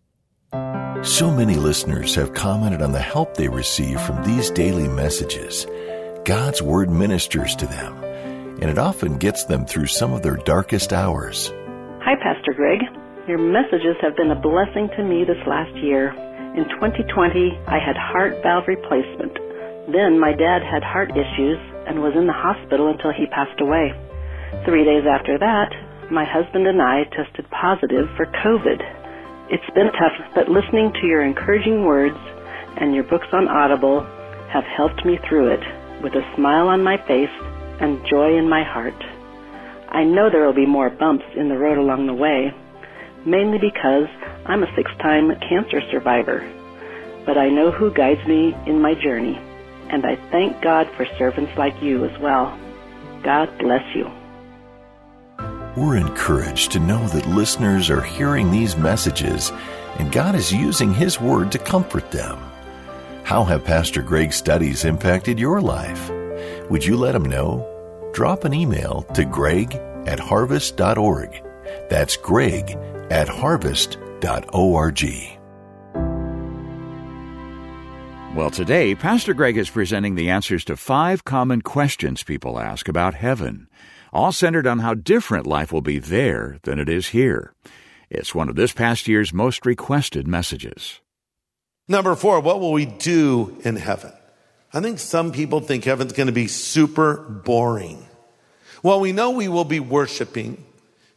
So 1.02 1.32
many 1.32 1.56
listeners 1.56 2.14
have 2.14 2.32
commented 2.32 2.80
on 2.80 2.92
the 2.92 3.02
help 3.02 3.34
they 3.34 3.48
receive 3.48 4.00
from 4.02 4.22
these 4.22 4.50
daily 4.50 4.86
messages. 4.86 5.66
God's 6.24 6.62
Word 6.62 6.90
ministers 6.90 7.56
to 7.56 7.66
them, 7.66 8.04
and 8.62 8.70
it 8.70 8.78
often 8.78 9.18
gets 9.18 9.42
them 9.42 9.66
through 9.66 9.86
some 9.86 10.12
of 10.12 10.22
their 10.22 10.36
darkest 10.36 10.92
hours. 10.92 11.50
Hi, 12.06 12.14
Pastor 12.22 12.54
Greg. 12.54 12.78
Your 13.26 13.38
messages 13.38 13.98
have 14.00 14.14
been 14.14 14.30
a 14.30 14.38
blessing 14.38 14.90
to 14.94 15.02
me 15.02 15.24
this 15.26 15.42
last 15.44 15.74
year. 15.82 16.10
In 16.54 16.70
2020, 16.70 17.58
I 17.66 17.82
had 17.82 17.96
heart 17.98 18.38
valve 18.44 18.68
replacement. 18.68 19.34
Then 19.90 20.20
my 20.20 20.30
dad 20.30 20.62
had 20.62 20.84
heart 20.86 21.10
issues 21.10 21.58
and 21.90 21.98
was 21.98 22.14
in 22.14 22.28
the 22.28 22.32
hospital 22.32 22.94
until 22.94 23.10
he 23.10 23.26
passed 23.26 23.60
away. 23.60 23.90
Three 24.64 24.84
days 24.84 25.02
after 25.10 25.36
that, 25.36 25.74
my 26.12 26.24
husband 26.24 26.68
and 26.68 26.80
I 26.80 27.10
tested 27.10 27.50
positive 27.50 28.06
for 28.14 28.26
COVID. 28.46 29.01
It's 29.50 29.74
been 29.74 29.90
tough, 29.92 30.34
but 30.34 30.48
listening 30.48 30.92
to 31.00 31.06
your 31.06 31.22
encouraging 31.22 31.84
words 31.84 32.16
and 32.76 32.94
your 32.94 33.04
books 33.04 33.26
on 33.32 33.48
Audible 33.48 34.02
have 34.50 34.64
helped 34.64 35.04
me 35.04 35.18
through 35.28 35.48
it 35.52 35.60
with 36.02 36.14
a 36.14 36.34
smile 36.36 36.68
on 36.68 36.82
my 36.82 36.96
face 37.06 37.30
and 37.80 38.00
joy 38.08 38.38
in 38.38 38.48
my 38.48 38.62
heart. 38.62 38.94
I 39.88 40.04
know 40.04 40.30
there 40.30 40.46
will 40.46 40.54
be 40.54 40.66
more 40.66 40.90
bumps 40.90 41.24
in 41.36 41.48
the 41.48 41.58
road 41.58 41.76
along 41.76 42.06
the 42.06 42.14
way, 42.14 42.52
mainly 43.26 43.58
because 43.58 44.08
I'm 44.46 44.62
a 44.62 44.74
six-time 44.74 45.32
cancer 45.48 45.82
survivor. 45.90 46.40
But 47.26 47.36
I 47.36 47.50
know 47.50 47.70
who 47.70 47.92
guides 47.92 48.26
me 48.26 48.54
in 48.66 48.80
my 48.80 48.94
journey, 48.94 49.36
and 49.90 50.06
I 50.06 50.16
thank 50.30 50.62
God 50.62 50.86
for 50.96 51.04
servants 51.18 51.52
like 51.58 51.74
you 51.82 52.04
as 52.04 52.18
well. 52.20 52.58
God 53.22 53.50
bless 53.58 53.84
you. 53.94 54.10
We're 55.76 55.96
encouraged 55.96 56.72
to 56.72 56.80
know 56.80 57.06
that 57.08 57.26
listeners 57.26 57.88
are 57.88 58.02
hearing 58.02 58.50
these 58.50 58.76
messages 58.76 59.50
and 59.98 60.12
God 60.12 60.34
is 60.34 60.52
using 60.52 60.92
His 60.92 61.20
Word 61.20 61.50
to 61.52 61.58
comfort 61.58 62.10
them. 62.10 62.38
How 63.24 63.44
have 63.44 63.64
Pastor 63.64 64.02
Greg's 64.02 64.36
studies 64.36 64.84
impacted 64.84 65.38
your 65.38 65.60
life? 65.62 66.10
Would 66.68 66.84
you 66.84 66.96
let 66.96 67.14
him 67.14 67.24
know? 67.24 67.66
Drop 68.12 68.44
an 68.44 68.52
email 68.52 69.02
to 69.14 69.24
greg 69.24 69.74
at 70.06 70.20
harvest.org. 70.20 71.42
That's 71.88 72.16
greg 72.16 72.70
at 73.10 73.28
harvest.org. 73.28 75.02
Well, 78.34 78.50
today, 78.50 78.94
Pastor 78.94 79.34
Greg 79.34 79.58
is 79.58 79.68
presenting 79.70 80.14
the 80.14 80.30
answers 80.30 80.64
to 80.64 80.76
five 80.76 81.24
common 81.24 81.60
questions 81.60 82.22
people 82.22 82.58
ask 82.58 82.88
about 82.88 83.14
heaven, 83.14 83.68
all 84.12 84.32
centered 84.32 84.66
on 84.66 84.80
how 84.80 84.94
different 84.94 85.46
life 85.46 85.72
will 85.72 85.80
be 85.80 85.98
there 85.98 86.58
than 86.62 86.78
it 86.78 86.88
is 86.88 87.08
here. 87.08 87.54
It's 88.10 88.34
one 88.34 88.48
of 88.48 88.56
this 88.56 88.72
past 88.72 89.08
year's 89.08 89.32
most 89.32 89.64
requested 89.64 90.28
messages. 90.28 91.00
Number 91.88 92.14
four, 92.14 92.40
what 92.40 92.60
will 92.60 92.72
we 92.72 92.86
do 92.86 93.56
in 93.64 93.76
heaven? 93.76 94.12
I 94.72 94.80
think 94.80 94.98
some 94.98 95.32
people 95.32 95.60
think 95.60 95.84
heaven's 95.84 96.12
going 96.12 96.26
to 96.26 96.32
be 96.32 96.46
super 96.46 97.16
boring. 97.16 98.06
Well, 98.82 99.00
we 99.00 99.12
know 99.12 99.30
we 99.30 99.48
will 99.48 99.64
be 99.64 99.80
worshiping, 99.80 100.62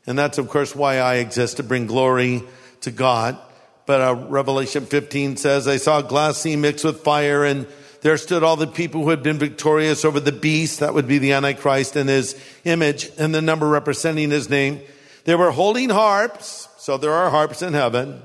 and 0.05 0.17
that's 0.17 0.37
of 0.37 0.49
course 0.49 0.75
why 0.75 0.97
I 0.97 1.15
exist 1.15 1.57
to 1.57 1.63
bring 1.63 1.85
glory 1.85 2.43
to 2.81 2.91
God. 2.91 3.37
But 3.85 4.01
uh, 4.01 4.15
Revelation 4.27 4.85
15 4.85 5.37
says, 5.37 5.67
I 5.67 5.77
saw 5.77 6.01
glass 6.01 6.39
sea 6.39 6.55
mixed 6.55 6.85
with 6.85 7.01
fire, 7.01 7.43
and 7.43 7.67
there 8.05 8.17
stood 8.17 8.43
all 8.43 8.55
the 8.55 8.67
people 8.67 9.01
who 9.01 9.09
had 9.09 9.23
been 9.23 9.39
victorious 9.39 10.05
over 10.05 10.19
the 10.19 10.31
beast, 10.31 10.81
that 10.81 10.93
would 10.93 11.07
be 11.07 11.17
the 11.17 11.31
Antichrist, 11.31 11.95
and 11.95 12.07
his 12.07 12.39
image, 12.63 13.09
and 13.17 13.33
the 13.33 13.41
number 13.41 13.67
representing 13.67 14.29
his 14.29 14.47
name. 14.47 14.79
They 15.23 15.33
were 15.33 15.49
holding 15.49 15.89
harps, 15.89 16.69
so 16.77 16.99
there 16.99 17.13
are 17.13 17.31
harps 17.31 17.63
in 17.63 17.73
heaven 17.73 18.21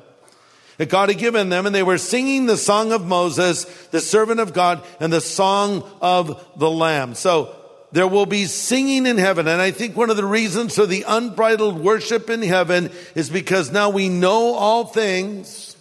that 0.76 0.90
God 0.90 1.08
had 1.08 1.16
given 1.16 1.48
them, 1.48 1.64
and 1.64 1.74
they 1.74 1.82
were 1.82 1.96
singing 1.96 2.44
the 2.44 2.58
song 2.58 2.92
of 2.92 3.06
Moses, 3.06 3.64
the 3.86 4.02
servant 4.02 4.38
of 4.38 4.52
God, 4.52 4.84
and 5.00 5.10
the 5.10 5.22
song 5.22 5.82
of 6.02 6.46
the 6.58 6.70
Lamb. 6.70 7.14
So 7.14 7.56
there 7.90 8.06
will 8.06 8.26
be 8.26 8.44
singing 8.44 9.06
in 9.06 9.16
heaven. 9.16 9.48
And 9.48 9.62
I 9.62 9.70
think 9.70 9.96
one 9.96 10.10
of 10.10 10.18
the 10.18 10.26
reasons 10.26 10.74
for 10.74 10.84
the 10.84 11.06
unbridled 11.08 11.78
worship 11.78 12.28
in 12.28 12.42
heaven 12.42 12.90
is 13.14 13.30
because 13.30 13.72
now 13.72 13.88
we 13.88 14.10
know 14.10 14.52
all 14.52 14.84
things. 14.84 15.74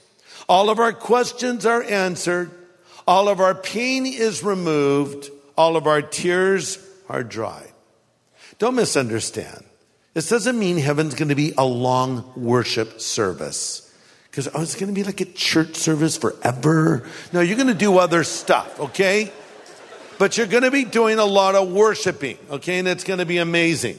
All 0.47 0.69
of 0.69 0.79
our 0.79 0.93
questions 0.93 1.65
are 1.65 1.83
answered. 1.83 2.51
All 3.09 3.27
of 3.27 3.39
our 3.39 3.55
pain 3.55 4.05
is 4.05 4.43
removed. 4.43 5.31
All 5.57 5.77
of 5.77 5.87
our 5.87 5.99
tears 5.99 6.77
are 7.09 7.23
dried. 7.23 7.71
Don't 8.59 8.75
misunderstand. 8.75 9.65
This 10.13 10.29
doesn't 10.29 10.59
mean 10.59 10.77
heaven's 10.77 11.15
going 11.15 11.29
to 11.29 11.35
be 11.35 11.53
a 11.57 11.65
long 11.65 12.31
worship 12.35 13.01
service. 13.01 13.91
Because 14.29 14.47
oh, 14.53 14.61
it's 14.61 14.75
going 14.75 14.93
to 14.93 14.93
be 14.93 15.03
like 15.03 15.21
a 15.21 15.25
church 15.25 15.75
service 15.75 16.17
forever. 16.17 17.09
No, 17.33 17.41
you're 17.41 17.55
going 17.55 17.69
to 17.69 17.73
do 17.73 17.97
other 17.97 18.23
stuff, 18.23 18.79
okay? 18.79 19.31
But 20.19 20.37
you're 20.37 20.45
going 20.45 20.61
to 20.61 20.69
be 20.69 20.85
doing 20.85 21.17
a 21.17 21.25
lot 21.25 21.55
of 21.55 21.71
worshiping, 21.71 22.37
okay? 22.51 22.77
And 22.77 22.87
it's 22.87 23.03
going 23.03 23.17
to 23.17 23.25
be 23.25 23.39
amazing. 23.39 23.97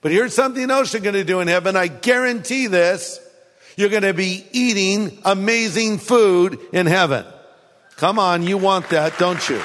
But 0.00 0.12
here's 0.12 0.34
something 0.34 0.70
else 0.70 0.94
you're 0.94 1.02
going 1.02 1.14
to 1.14 1.24
do 1.24 1.40
in 1.40 1.48
heaven. 1.48 1.76
I 1.76 1.88
guarantee 1.88 2.68
this. 2.68 3.20
You're 3.76 3.90
going 3.90 4.04
to 4.04 4.14
be 4.14 4.46
eating 4.52 5.18
amazing 5.26 5.98
food 5.98 6.58
in 6.72 6.86
heaven. 6.86 7.26
Come 7.96 8.18
on, 8.18 8.42
you 8.42 8.58
want 8.58 8.90
that, 8.90 9.18
don't 9.18 9.48
you? 9.48 9.60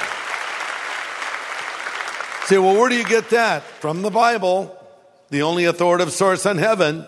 Say, 2.45 2.57
well, 2.57 2.79
where 2.79 2.89
do 2.89 2.95
you 2.95 3.03
get 3.03 3.29
that? 3.31 3.63
From 3.63 4.01
the 4.01 4.09
Bible, 4.09 4.77
the 5.29 5.41
only 5.41 5.65
authoritative 5.65 6.13
source 6.13 6.45
on 6.45 6.57
heaven. 6.57 7.05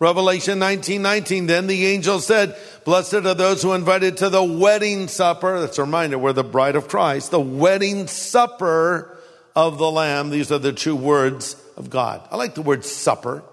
Revelation 0.00 0.58
19, 0.58 1.02
19, 1.02 1.46
then 1.46 1.68
the 1.68 1.86
angel 1.86 2.18
said, 2.18 2.56
blessed 2.84 3.14
are 3.14 3.34
those 3.34 3.62
who 3.62 3.70
are 3.70 3.76
invited 3.76 4.16
to 4.18 4.28
the 4.28 4.42
wedding 4.42 5.06
supper. 5.06 5.60
That's 5.60 5.78
a 5.78 5.82
reminder, 5.82 6.18
we're 6.18 6.32
the 6.32 6.42
bride 6.42 6.74
of 6.74 6.88
Christ, 6.88 7.30
the 7.30 7.40
wedding 7.40 8.08
supper 8.08 9.16
of 9.54 9.78
the 9.78 9.90
Lamb. 9.90 10.30
These 10.30 10.50
are 10.50 10.58
the 10.58 10.72
two 10.72 10.96
words 10.96 11.56
of 11.76 11.90
God. 11.90 12.26
I 12.32 12.36
like 12.36 12.56
the 12.56 12.62
word 12.62 12.84
supper. 12.84 13.44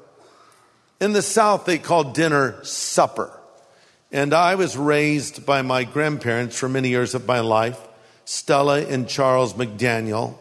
In 0.99 1.13
the 1.13 1.21
South, 1.21 1.65
they 1.65 1.77
call 1.77 2.05
dinner 2.05 2.63
supper. 2.63 3.31
And 4.13 4.33
I 4.33 4.55
was 4.55 4.75
raised 4.75 5.45
by 5.45 5.61
my 5.61 5.85
grandparents 5.85 6.59
for 6.59 6.67
many 6.67 6.89
years 6.89 7.15
of 7.15 7.25
my 7.25 7.39
life, 7.39 7.79
Stella 8.25 8.81
and 8.81 9.07
Charles 9.07 9.53
McDaniel. 9.53 10.35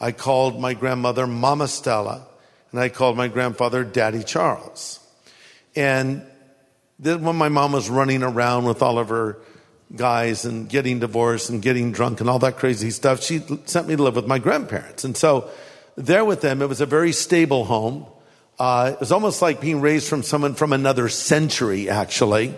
I 0.00 0.12
called 0.12 0.60
my 0.60 0.74
grandmother 0.74 1.26
Mama 1.26 1.66
Stella, 1.66 2.24
and 2.70 2.80
I 2.80 2.88
called 2.88 3.16
my 3.16 3.26
grandfather 3.26 3.82
Daddy 3.82 4.22
Charles. 4.22 5.00
And 5.74 6.22
then 7.00 7.24
when 7.24 7.34
my 7.34 7.48
mom 7.48 7.72
was 7.72 7.90
running 7.90 8.22
around 8.22 8.64
with 8.64 8.80
all 8.80 8.96
of 8.96 9.08
her 9.08 9.38
guys 9.94 10.44
and 10.44 10.68
getting 10.68 11.00
divorced 11.00 11.50
and 11.50 11.60
getting 11.60 11.90
drunk 11.90 12.20
and 12.20 12.30
all 12.30 12.38
that 12.38 12.58
crazy 12.58 12.90
stuff, 12.90 13.24
she 13.24 13.40
sent 13.64 13.88
me 13.88 13.96
to 13.96 14.02
live 14.04 14.14
with 14.14 14.28
my 14.28 14.38
grandparents. 14.38 15.02
And 15.02 15.16
so 15.16 15.50
there 15.96 16.24
with 16.24 16.42
them, 16.42 16.62
it 16.62 16.68
was 16.68 16.80
a 16.80 16.86
very 16.86 17.12
stable 17.12 17.64
home. 17.64 18.06
Uh, 18.56 18.92
it 18.94 19.00
was 19.00 19.10
almost 19.10 19.42
like 19.42 19.60
being 19.60 19.80
raised 19.80 20.08
from 20.08 20.22
someone 20.22 20.54
from 20.54 20.72
another 20.72 21.08
century, 21.08 21.90
actually. 21.90 22.54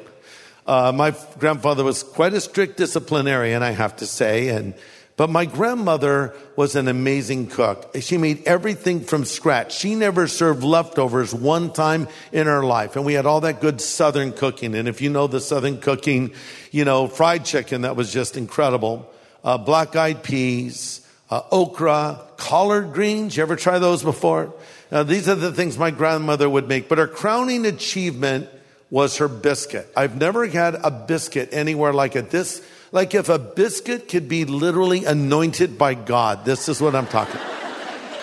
Uh, 0.68 0.92
my 0.92 1.16
grandfather 1.38 1.82
was 1.82 2.02
quite 2.02 2.34
a 2.34 2.40
strict 2.42 2.76
disciplinarian, 2.76 3.62
I 3.62 3.70
have 3.70 3.96
to 3.96 4.06
say, 4.06 4.48
and 4.48 4.74
but 5.16 5.30
my 5.30 5.46
grandmother 5.46 6.34
was 6.56 6.76
an 6.76 6.88
amazing 6.88 7.46
cook. 7.48 7.90
She 8.00 8.18
made 8.18 8.46
everything 8.46 9.00
from 9.00 9.24
scratch. 9.24 9.74
She 9.74 9.96
never 9.96 10.28
served 10.28 10.62
leftovers 10.62 11.34
one 11.34 11.72
time 11.72 12.06
in 12.32 12.46
her 12.46 12.62
life. 12.62 12.94
And 12.94 13.04
we 13.04 13.14
had 13.14 13.26
all 13.26 13.40
that 13.40 13.60
good 13.60 13.80
Southern 13.80 14.32
cooking. 14.32 14.76
And 14.76 14.86
if 14.86 15.00
you 15.00 15.10
know 15.10 15.26
the 15.26 15.40
Southern 15.40 15.80
cooking, 15.80 16.34
you 16.70 16.84
know, 16.84 17.08
fried 17.08 17.44
chicken, 17.44 17.80
that 17.80 17.96
was 17.96 18.12
just 18.12 18.36
incredible. 18.36 19.10
Uh, 19.42 19.58
black 19.58 19.96
eyed 19.96 20.22
peas, 20.22 21.04
uh, 21.30 21.42
okra, 21.50 22.20
collard 22.36 22.92
greens. 22.92 23.36
You 23.36 23.42
ever 23.42 23.56
try 23.56 23.80
those 23.80 24.04
before? 24.04 24.54
These 24.92 25.28
are 25.28 25.34
the 25.34 25.52
things 25.52 25.76
my 25.76 25.90
grandmother 25.90 26.48
would 26.48 26.68
make. 26.68 26.88
But 26.88 26.98
her 26.98 27.08
crowning 27.08 27.66
achievement 27.66 28.50
was 28.90 29.18
her 29.18 29.28
biscuit. 29.28 29.90
I've 29.96 30.16
never 30.16 30.46
had 30.46 30.74
a 30.74 30.90
biscuit 30.90 31.50
anywhere 31.52 31.92
like 31.92 32.16
it. 32.16 32.30
This 32.30 32.62
like 32.90 33.14
if 33.14 33.28
a 33.28 33.38
biscuit 33.38 34.08
could 34.08 34.28
be 34.28 34.44
literally 34.44 35.04
anointed 35.04 35.76
by 35.76 35.94
God. 35.94 36.44
This 36.44 36.68
is 36.68 36.80
what 36.80 36.94
I'm 36.94 37.06
talking. 37.06 37.40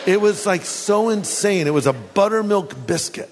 It 0.07 0.21
was 0.21 0.45
like 0.45 0.63
so 0.65 1.09
insane. 1.09 1.67
It 1.67 1.73
was 1.73 1.87
a 1.87 1.93
buttermilk 1.93 2.87
biscuit. 2.87 3.29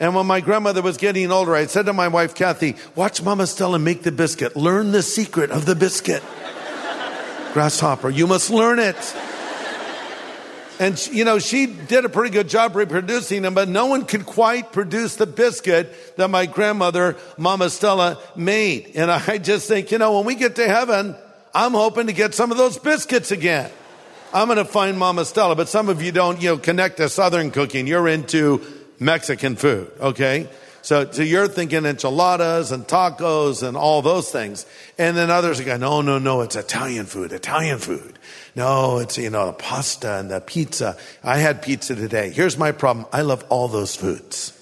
And 0.00 0.14
when 0.14 0.26
my 0.26 0.40
grandmother 0.40 0.80
was 0.80 0.96
getting 0.96 1.30
older, 1.32 1.54
I 1.54 1.66
said 1.66 1.86
to 1.86 1.92
my 1.92 2.08
wife, 2.08 2.34
Cathe, 2.34 2.78
watch 2.94 3.22
Mama 3.22 3.46
Stella 3.46 3.78
make 3.78 4.02
the 4.02 4.12
biscuit. 4.12 4.56
Learn 4.56 4.92
the 4.92 5.02
secret 5.02 5.50
of 5.50 5.66
the 5.66 5.74
biscuit. 5.74 6.22
Grasshopper, 7.52 8.08
you 8.08 8.26
must 8.26 8.50
learn 8.50 8.78
it. 8.78 8.96
And, 10.80 11.08
you 11.08 11.24
know, 11.24 11.40
she 11.40 11.66
did 11.66 12.04
a 12.04 12.08
pretty 12.08 12.30
good 12.30 12.48
job 12.48 12.76
reproducing 12.76 13.42
them, 13.42 13.54
but 13.54 13.68
no 13.68 13.86
one 13.86 14.04
could 14.04 14.24
quite 14.24 14.72
produce 14.72 15.16
the 15.16 15.26
biscuit 15.26 16.16
that 16.16 16.28
my 16.28 16.46
grandmother, 16.46 17.16
Mama 17.36 17.68
Stella, 17.68 18.18
made. 18.36 18.92
And 18.94 19.10
I 19.10 19.38
just 19.38 19.66
think, 19.66 19.90
you 19.90 19.98
know, 19.98 20.16
when 20.16 20.24
we 20.24 20.36
get 20.36 20.56
to 20.56 20.68
heaven, 20.68 21.16
I'm 21.52 21.72
hoping 21.72 22.06
to 22.06 22.12
get 22.12 22.34
some 22.34 22.52
of 22.52 22.58
those 22.58 22.78
biscuits 22.78 23.32
again. 23.32 23.70
I'm 24.32 24.46
going 24.46 24.58
to 24.58 24.64
find 24.64 24.98
Mama 24.98 25.24
Stella, 25.24 25.56
but 25.56 25.68
some 25.68 25.88
of 25.88 26.00
you 26.00 26.12
don't, 26.12 26.40
you 26.40 26.50
know, 26.50 26.58
connect 26.58 26.98
to 26.98 27.08
Southern 27.08 27.50
cooking. 27.50 27.86
You're 27.86 28.06
into 28.06 28.62
Mexican 29.00 29.56
food, 29.56 29.90
okay? 30.00 30.48
So, 30.82 31.10
so 31.10 31.22
you're 31.22 31.48
thinking 31.48 31.84
enchiladas 31.84 32.72
and 32.72 32.86
tacos 32.86 33.66
and 33.66 33.76
all 33.76 34.00
those 34.00 34.30
things. 34.30 34.64
And 34.96 35.16
then 35.16 35.30
others 35.30 35.60
are 35.60 35.64
going, 35.64 35.80
no, 35.80 36.00
no, 36.00 36.18
no, 36.18 36.40
it's 36.42 36.56
Italian 36.56 37.06
food, 37.06 37.32
Italian 37.32 37.78
food. 37.78 38.18
No, 38.54 38.98
it's, 38.98 39.18
you 39.18 39.30
know, 39.30 39.46
the 39.46 39.52
pasta 39.52 40.18
and 40.18 40.30
the 40.30 40.40
pizza. 40.40 40.96
I 41.22 41.38
had 41.38 41.62
pizza 41.62 41.94
today. 41.94 42.30
Here's 42.30 42.56
my 42.56 42.72
problem. 42.72 43.06
I 43.12 43.22
love 43.22 43.44
all 43.48 43.68
those 43.68 43.96
foods. 43.96 44.58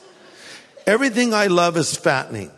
Everything 0.87 1.35
I 1.35 1.46
love 1.46 1.76
is 1.76 1.96
fattening. 1.96 2.50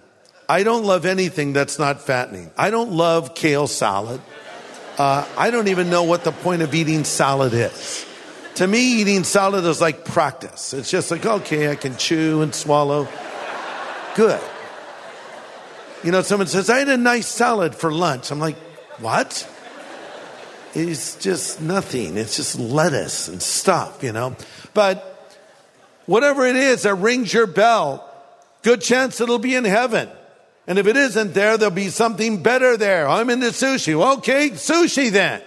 I 0.48 0.62
don't 0.62 0.84
love 0.84 1.04
anything 1.04 1.52
that's 1.52 1.78
not 1.78 2.00
fattening. 2.00 2.50
I 2.56 2.70
don't 2.70 2.92
love 2.92 3.34
kale 3.34 3.66
salad. 3.66 4.20
Uh, 4.96 5.26
I 5.36 5.50
don't 5.50 5.68
even 5.68 5.90
know 5.90 6.04
what 6.04 6.24
the 6.24 6.32
point 6.32 6.62
of 6.62 6.74
eating 6.74 7.04
salad 7.04 7.52
is. 7.52 8.04
To 8.56 8.66
me, 8.66 9.00
eating 9.00 9.22
salad 9.24 9.64
is 9.64 9.80
like 9.80 10.04
practice. 10.04 10.74
It's 10.74 10.90
just 10.90 11.10
like, 11.10 11.24
okay, 11.24 11.70
I 11.70 11.76
can 11.76 11.96
chew 11.96 12.42
and 12.42 12.52
swallow. 12.54 13.06
Good. 14.18 14.40
You 16.02 16.10
know, 16.10 16.22
someone 16.22 16.48
says, 16.48 16.68
I 16.68 16.78
had 16.78 16.88
a 16.88 16.96
nice 16.96 17.28
salad 17.28 17.72
for 17.72 17.92
lunch. 17.92 18.32
I'm 18.32 18.40
like, 18.40 18.56
what? 18.98 19.48
It's 20.75 21.14
just 21.14 21.62
nothing. 21.62 22.16
It's 22.16 22.34
just 22.34 22.58
lettuce 22.58 23.28
and 23.28 23.40
stuff, 23.40 24.02
you 24.02 24.10
know. 24.10 24.34
But 24.75 25.38
whatever 26.06 26.44
it 26.46 26.56
is 26.56 26.82
that 26.82 26.94
rings 26.94 27.32
your 27.32 27.46
bell, 27.46 28.12
good 28.62 28.80
chance 28.80 29.20
it'll 29.20 29.38
be 29.38 29.54
in 29.54 29.64
heaven. 29.64 30.08
And 30.66 30.80
if 30.80 30.88
it 30.88 30.96
isn't 30.96 31.32
there, 31.32 31.56
there'll 31.56 31.72
be 31.72 31.90
something 31.90 32.42
better 32.42 32.76
there. 32.76 33.08
I'm 33.08 33.30
into 33.30 33.46
sushi. 33.46 33.94
Okay, 34.18 34.50
sushi 34.50 35.12
then. 35.12 35.42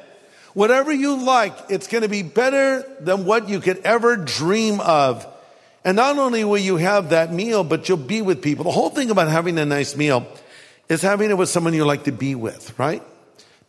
Whatever 0.53 0.93
you 0.93 1.21
like, 1.21 1.57
it's 1.67 1.87
going 1.87 2.03
to 2.03 2.09
be 2.09 2.23
better 2.23 2.85
than 3.01 3.25
what 3.25 3.49
you 3.49 3.59
could 3.59 3.79
ever 3.79 4.15
dream 4.15 4.79
of. 4.79 5.27
And 5.83 5.95
not 5.95 6.17
only 6.17 6.43
will 6.43 6.57
you 6.57 6.77
have 6.77 7.09
that 7.09 7.33
meal, 7.33 7.63
but 7.63 7.89
you'll 7.89 7.97
be 7.97 8.21
with 8.21 8.41
people. 8.41 8.65
The 8.65 8.71
whole 8.71 8.91
thing 8.91 9.09
about 9.09 9.29
having 9.29 9.57
a 9.57 9.65
nice 9.65 9.95
meal 9.95 10.27
is 10.89 11.01
having 11.01 11.31
it 11.31 11.37
with 11.37 11.49
someone 11.49 11.73
you 11.73 11.85
like 11.85 12.03
to 12.03 12.11
be 12.11 12.35
with, 12.35 12.77
right? 12.77 13.01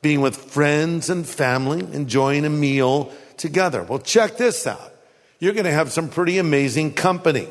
Being 0.02 0.21
with 0.21 0.37
friends 0.37 1.09
and 1.09 1.26
family, 1.26 1.81
enjoying 1.81 2.45
a 2.45 2.50
meal 2.50 3.12
together. 3.37 3.83
Well, 3.83 4.00
check 4.00 4.37
this 4.37 4.66
out. 4.66 4.92
You're 5.38 5.54
going 5.54 5.64
to 5.64 5.73
have 5.73 5.90
some 5.90 6.09
pretty 6.09 6.38
amazing 6.38 6.95
company. 6.95 7.49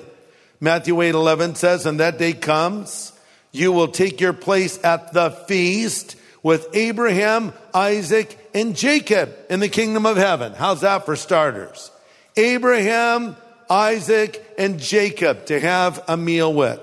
Matthew 0.60 1.02
8 1.02 1.16
11 1.16 1.56
says, 1.56 1.86
And 1.86 2.00
that 2.00 2.20
day 2.20 2.34
comes, 2.34 3.14
you 3.52 3.72
will 3.72 3.88
take 3.88 4.22
your 4.22 4.34
place 4.34 4.82
at 4.84 5.12
the 5.12 5.32
feast 5.32 6.16
with 6.44 6.68
Abraham, 6.74 7.54
Isaac, 7.74 8.38
and 8.54 8.76
Jacob 8.76 9.34
in 9.50 9.60
the 9.60 9.70
kingdom 9.70 10.06
of 10.06 10.18
heaven. 10.18 10.54
How's 10.54 10.82
that 10.82 11.06
for 11.06 11.16
starters? 11.16 11.92
Abraham, 12.38 13.36
Isaac, 13.72 14.54
and 14.58 14.82
Jacob 14.82 15.46
to 15.46 15.58
have 15.58 16.04
a 16.10 16.18
meal 16.18 16.54
with. 16.54 16.78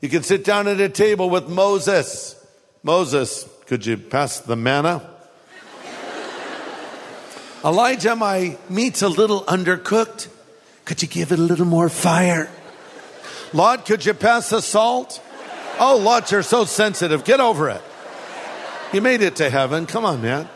You 0.00 0.08
can 0.08 0.22
sit 0.22 0.44
down 0.44 0.68
at 0.68 0.80
a 0.80 0.88
table 0.88 1.28
with 1.28 1.48
Moses. 1.48 2.36
Moses, 2.84 3.48
could 3.66 3.84
you 3.84 3.96
pass 3.96 4.38
the 4.38 4.54
manna? 4.54 5.10
Elijah, 7.64 8.14
my 8.14 8.56
meat's 8.68 9.02
a 9.02 9.08
little 9.08 9.42
undercooked. 9.42 10.28
Could 10.84 11.02
you 11.02 11.08
give 11.08 11.32
it 11.32 11.40
a 11.40 11.42
little 11.42 11.66
more 11.66 11.88
fire? 11.88 12.48
Lord, 13.52 13.84
could 13.84 14.06
you 14.06 14.14
pass 14.14 14.48
the 14.50 14.62
salt? 14.62 15.20
Oh, 15.80 15.96
Lot, 15.96 16.30
you're 16.30 16.44
so 16.44 16.64
sensitive. 16.64 17.24
Get 17.24 17.40
over 17.40 17.68
it. 17.68 17.82
You 18.92 19.00
made 19.00 19.22
it 19.22 19.36
to 19.36 19.50
heaven. 19.50 19.86
Come 19.86 20.04
on, 20.04 20.22
man. 20.22 20.48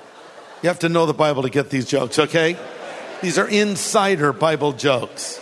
You 0.63 0.69
have 0.69 0.79
to 0.81 0.89
know 0.89 1.07
the 1.07 1.15
Bible 1.15 1.43
to 1.43 1.51
get 1.51 1.71
these 1.71 1.87
jokes, 1.87 2.21
okay? 2.21 2.57
These 3.21 3.37
are 3.37 3.49
insider 3.49 4.33
Bible 4.33 4.73
jokes. 4.73 5.41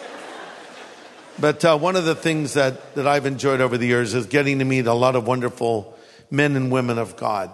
But 1.38 1.64
uh, 1.64 1.76
one 1.76 1.96
of 1.96 2.04
the 2.04 2.14
things 2.14 2.54
that, 2.54 2.94
that 2.94 3.08
I've 3.08 3.26
enjoyed 3.26 3.60
over 3.60 3.76
the 3.76 3.86
years 3.86 4.14
is 4.14 4.26
getting 4.26 4.60
to 4.60 4.64
meet 4.64 4.86
a 4.86 4.94
lot 4.94 5.16
of 5.16 5.26
wonderful 5.26 5.96
men 6.30 6.54
and 6.54 6.70
women 6.70 6.98
of 6.98 7.16
God. 7.16 7.50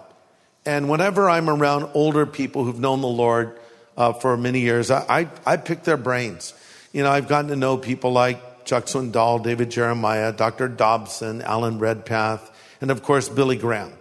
And 0.65 0.87
whenever 0.89 1.29
I'm 1.29 1.49
around 1.49 1.89
older 1.95 2.27
people 2.27 2.63
who've 2.63 2.79
known 2.79 3.01
the 3.01 3.07
Lord 3.07 3.59
uh, 3.97 4.13
for 4.13 4.37
many 4.37 4.59
years, 4.59 4.91
I, 4.91 5.05
I, 5.45 5.53
I 5.53 5.57
pick 5.57 5.83
their 5.83 5.97
brains. 5.97 6.53
You 6.93 7.03
know, 7.03 7.09
I've 7.09 7.27
gotten 7.27 7.49
to 7.49 7.55
know 7.55 7.77
people 7.77 8.11
like 8.11 8.65
Chuck 8.65 8.85
Swindoll, 8.85 9.43
David 9.43 9.71
Jeremiah, 9.71 10.31
Dr. 10.31 10.67
Dobson, 10.67 11.41
Alan 11.41 11.79
Redpath, 11.79 12.51
and 12.81 12.91
of 12.91 13.01
course, 13.01 13.29
Billy 13.29 13.55
Graham. 13.55 13.93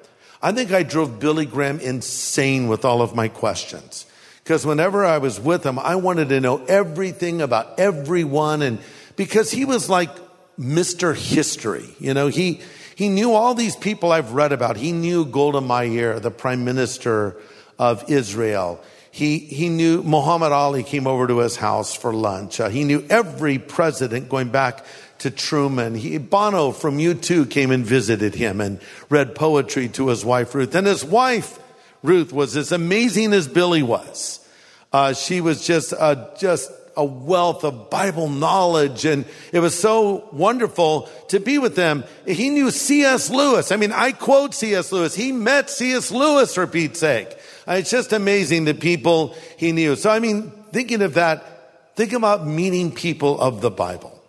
I 0.43 0.53
think 0.53 0.73
I 0.73 0.83
drove 0.83 1.21
Billy 1.21 1.47
Graham 1.47 1.81
insane 1.81 2.69
with 2.69 2.85
all 2.85 3.01
of 3.01 3.15
my 3.15 3.29
questions. 3.29 4.07
Because 4.43 4.67
whenever 4.67 5.05
I 5.05 5.19
was 5.19 5.39
with 5.39 5.65
him, 5.65 5.79
I 5.79 5.97
wanted 5.97 6.31
to 6.31 6.41
know 6.41 6.65
everything 6.65 7.41
about 7.41 7.79
everyone. 7.79 8.63
And 8.63 8.79
because 9.17 9.51
he 9.51 9.65
was 9.65 9.89
like 9.89 10.11
Mr. 10.59 11.17
History, 11.17 11.89
you 11.99 12.15
know, 12.15 12.29
he, 12.29 12.61
he 12.95 13.09
knew 13.09 13.33
all 13.33 13.55
these 13.55 13.77
people 13.77 14.13
I've 14.13 14.33
read 14.33 14.53
about. 14.53 14.77
He 14.77 14.93
knew 14.93 15.25
Golda 15.25 15.61
Meir, 15.61 16.21
the 16.21 16.31
prime 16.31 16.65
minister 16.65 17.37
of 17.79 18.11
Israel. 18.11 18.81
He, 19.11 19.39
he 19.39 19.69
knew 19.69 20.03
Muhammad 20.03 20.53
Ali 20.53 20.83
came 20.83 21.07
over 21.07 21.27
to 21.27 21.39
his 21.39 21.57
house 21.57 21.95
for 21.95 22.13
lunch. 22.13 22.61
Uh, 22.61 22.69
he 22.69 22.85
knew 22.85 23.05
every 23.11 23.59
president 23.59 24.29
going 24.29 24.51
back 24.51 24.85
to 25.19 25.31
Truman. 25.31 25.95
He, 25.95 26.19
Bono 26.19 26.73
from 26.73 26.99
U2 26.99 27.51
came 27.51 27.71
and 27.71 27.85
visited 27.85 28.35
him 28.35 28.61
and 28.61 28.81
read 29.09 29.35
poetry 29.35 29.89
to 29.91 30.09
his 30.09 30.25
wife 30.25 30.55
Ruth. 30.55 30.75
And 30.75 30.87
his 30.87 31.05
wife 31.05 31.59
Ruth 32.03 32.33
was 32.33 32.57
as 32.57 32.73
amazing 32.73 33.33
as 33.33 33.49
Billy 33.49 33.83
was. 33.83 34.47
Uh, 34.93 35.13
she 35.13 35.41
was 35.41 35.67
just 35.67 35.93
a, 35.93 36.31
just 36.39 36.71
a 37.01 37.05
wealth 37.05 37.65
of 37.65 37.89
Bible 37.89 38.29
knowledge, 38.29 39.05
and 39.05 39.25
it 39.53 39.61
was 39.61 39.79
so 39.79 40.29
wonderful 40.33 41.09
to 41.29 41.41
be 41.41 41.59
with 41.59 41.75
them. 41.75 42.05
He 42.27 42.51
knew 42.51 42.71
C.S. 42.71 43.31
Lewis. 43.31 43.73
I 43.73 43.77
mean, 43.77 43.93
I 43.93 44.13
quote 44.13 44.55
C.S. 44.55 44.93
Lewis. 44.93 45.15
He 45.15 45.33
met 45.33 45.71
C.S. 45.71 46.11
Lewis 46.11 46.55
for 46.55 46.67
Pete's 46.67 47.01
sake. 47.01 47.29
Uh, 47.67 47.75
It's 47.81 47.91
just 47.91 48.13
amazing 48.13 48.67
the 48.67 48.75
people 48.75 49.35
he 49.57 49.73
knew. 49.73 49.97
So, 49.97 50.11
I 50.11 50.21
mean, 50.21 50.53
thinking 50.73 51.03
of 51.03 51.15
that, 51.15 51.97
think 51.97 52.13
about 52.13 52.47
meeting 52.47 52.93
people 52.93 53.41
of 53.41 53.61
the 53.61 53.71
Bible 53.71 54.21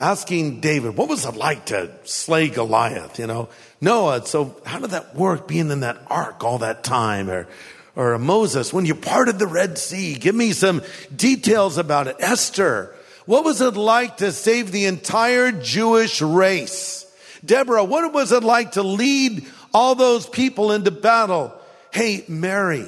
asking 0.00 0.60
David, 0.60 0.96
what 0.96 1.08
was 1.08 1.26
it 1.26 1.36
like 1.36 1.66
to 1.66 1.90
slay 2.04 2.48
Goliath? 2.48 3.18
You 3.18 3.26
know, 3.26 3.48
Noah. 3.80 4.24
So 4.26 4.56
how 4.64 4.78
did 4.78 4.90
that 4.90 5.14
work 5.14 5.46
being 5.46 5.70
in 5.70 5.80
that 5.80 5.98
ark 6.08 6.42
all 6.42 6.58
that 6.58 6.82
time? 6.82 7.28
Or, 7.28 7.46
or 8.00 8.18
Moses, 8.18 8.72
when 8.72 8.86
you 8.86 8.94
parted 8.94 9.38
the 9.38 9.46
Red 9.46 9.76
Sea, 9.76 10.14
give 10.14 10.34
me 10.34 10.52
some 10.52 10.80
details 11.14 11.76
about 11.76 12.06
it. 12.06 12.16
Esther, 12.18 12.94
what 13.26 13.44
was 13.44 13.60
it 13.60 13.76
like 13.76 14.16
to 14.16 14.32
save 14.32 14.72
the 14.72 14.86
entire 14.86 15.52
Jewish 15.52 16.22
race? 16.22 17.04
Deborah, 17.44 17.84
what 17.84 18.10
was 18.14 18.32
it 18.32 18.42
like 18.42 18.72
to 18.72 18.82
lead 18.82 19.46
all 19.74 19.94
those 19.94 20.26
people 20.26 20.72
into 20.72 20.90
battle? 20.90 21.52
Hey, 21.92 22.24
Mary, 22.26 22.86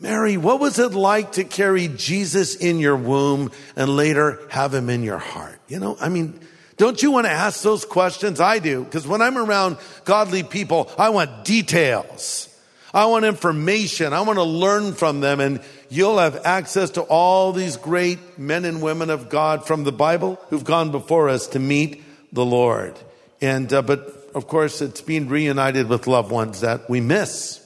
Mary, 0.00 0.36
what 0.36 0.58
was 0.58 0.80
it 0.80 0.94
like 0.94 1.32
to 1.32 1.44
carry 1.44 1.86
Jesus 1.86 2.56
in 2.56 2.80
your 2.80 2.96
womb 2.96 3.52
and 3.76 3.94
later 3.94 4.40
have 4.50 4.74
him 4.74 4.90
in 4.90 5.04
your 5.04 5.18
heart? 5.18 5.60
You 5.68 5.78
know, 5.78 5.96
I 6.00 6.08
mean, 6.08 6.40
don't 6.76 7.00
you 7.00 7.12
want 7.12 7.26
to 7.26 7.32
ask 7.32 7.62
those 7.62 7.84
questions? 7.84 8.40
I 8.40 8.58
do, 8.58 8.82
because 8.82 9.06
when 9.06 9.22
I'm 9.22 9.38
around 9.38 9.76
godly 10.04 10.42
people, 10.42 10.90
I 10.98 11.10
want 11.10 11.44
details. 11.44 12.48
I 12.92 13.06
want 13.06 13.24
information. 13.24 14.12
I 14.12 14.22
want 14.22 14.38
to 14.38 14.44
learn 14.44 14.94
from 14.94 15.20
them, 15.20 15.40
and 15.40 15.60
you'll 15.88 16.18
have 16.18 16.44
access 16.44 16.90
to 16.90 17.02
all 17.02 17.52
these 17.52 17.76
great 17.76 18.38
men 18.38 18.64
and 18.64 18.82
women 18.82 19.10
of 19.10 19.28
God 19.28 19.66
from 19.66 19.84
the 19.84 19.92
Bible 19.92 20.40
who've 20.48 20.64
gone 20.64 20.90
before 20.90 21.28
us 21.28 21.46
to 21.48 21.58
meet 21.58 22.02
the 22.32 22.44
Lord. 22.44 22.98
And, 23.40 23.72
uh, 23.72 23.82
but 23.82 24.30
of 24.34 24.48
course, 24.48 24.80
it's 24.80 25.00
being 25.00 25.28
reunited 25.28 25.88
with 25.88 26.06
loved 26.06 26.30
ones 26.30 26.60
that 26.60 26.90
we 26.90 27.00
miss. 27.00 27.60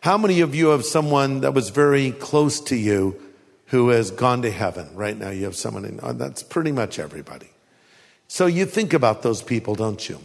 How 0.00 0.16
many 0.16 0.40
of 0.40 0.54
you 0.54 0.68
have 0.68 0.84
someone 0.84 1.40
that 1.40 1.52
was 1.52 1.70
very 1.70 2.12
close 2.12 2.60
to 2.60 2.76
you 2.76 3.20
who 3.66 3.88
has 3.90 4.10
gone 4.10 4.42
to 4.42 4.50
heaven? 4.50 4.88
Right 4.94 5.16
now, 5.16 5.30
you 5.30 5.44
have 5.44 5.56
someone 5.56 5.84
in, 5.84 6.00
oh, 6.02 6.12
that's 6.12 6.42
pretty 6.42 6.72
much 6.72 6.98
everybody. 6.98 7.50
So 8.28 8.46
you 8.46 8.66
think 8.66 8.92
about 8.92 9.22
those 9.22 9.42
people, 9.42 9.74
don't 9.74 10.08
you? 10.08 10.18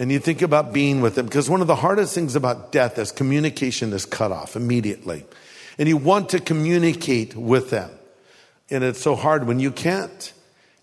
And 0.00 0.10
you 0.10 0.18
think 0.18 0.40
about 0.40 0.72
being 0.72 1.02
with 1.02 1.14
them 1.14 1.26
because 1.26 1.50
one 1.50 1.60
of 1.60 1.66
the 1.66 1.76
hardest 1.76 2.14
things 2.14 2.34
about 2.34 2.72
death 2.72 2.98
is 2.98 3.12
communication 3.12 3.92
is 3.92 4.06
cut 4.06 4.32
off 4.32 4.56
immediately. 4.56 5.26
And 5.78 5.90
you 5.90 5.98
want 5.98 6.30
to 6.30 6.40
communicate 6.40 7.36
with 7.36 7.68
them. 7.68 7.90
And 8.70 8.82
it's 8.82 9.02
so 9.02 9.14
hard 9.14 9.46
when 9.46 9.60
you 9.60 9.70
can't. 9.70 10.32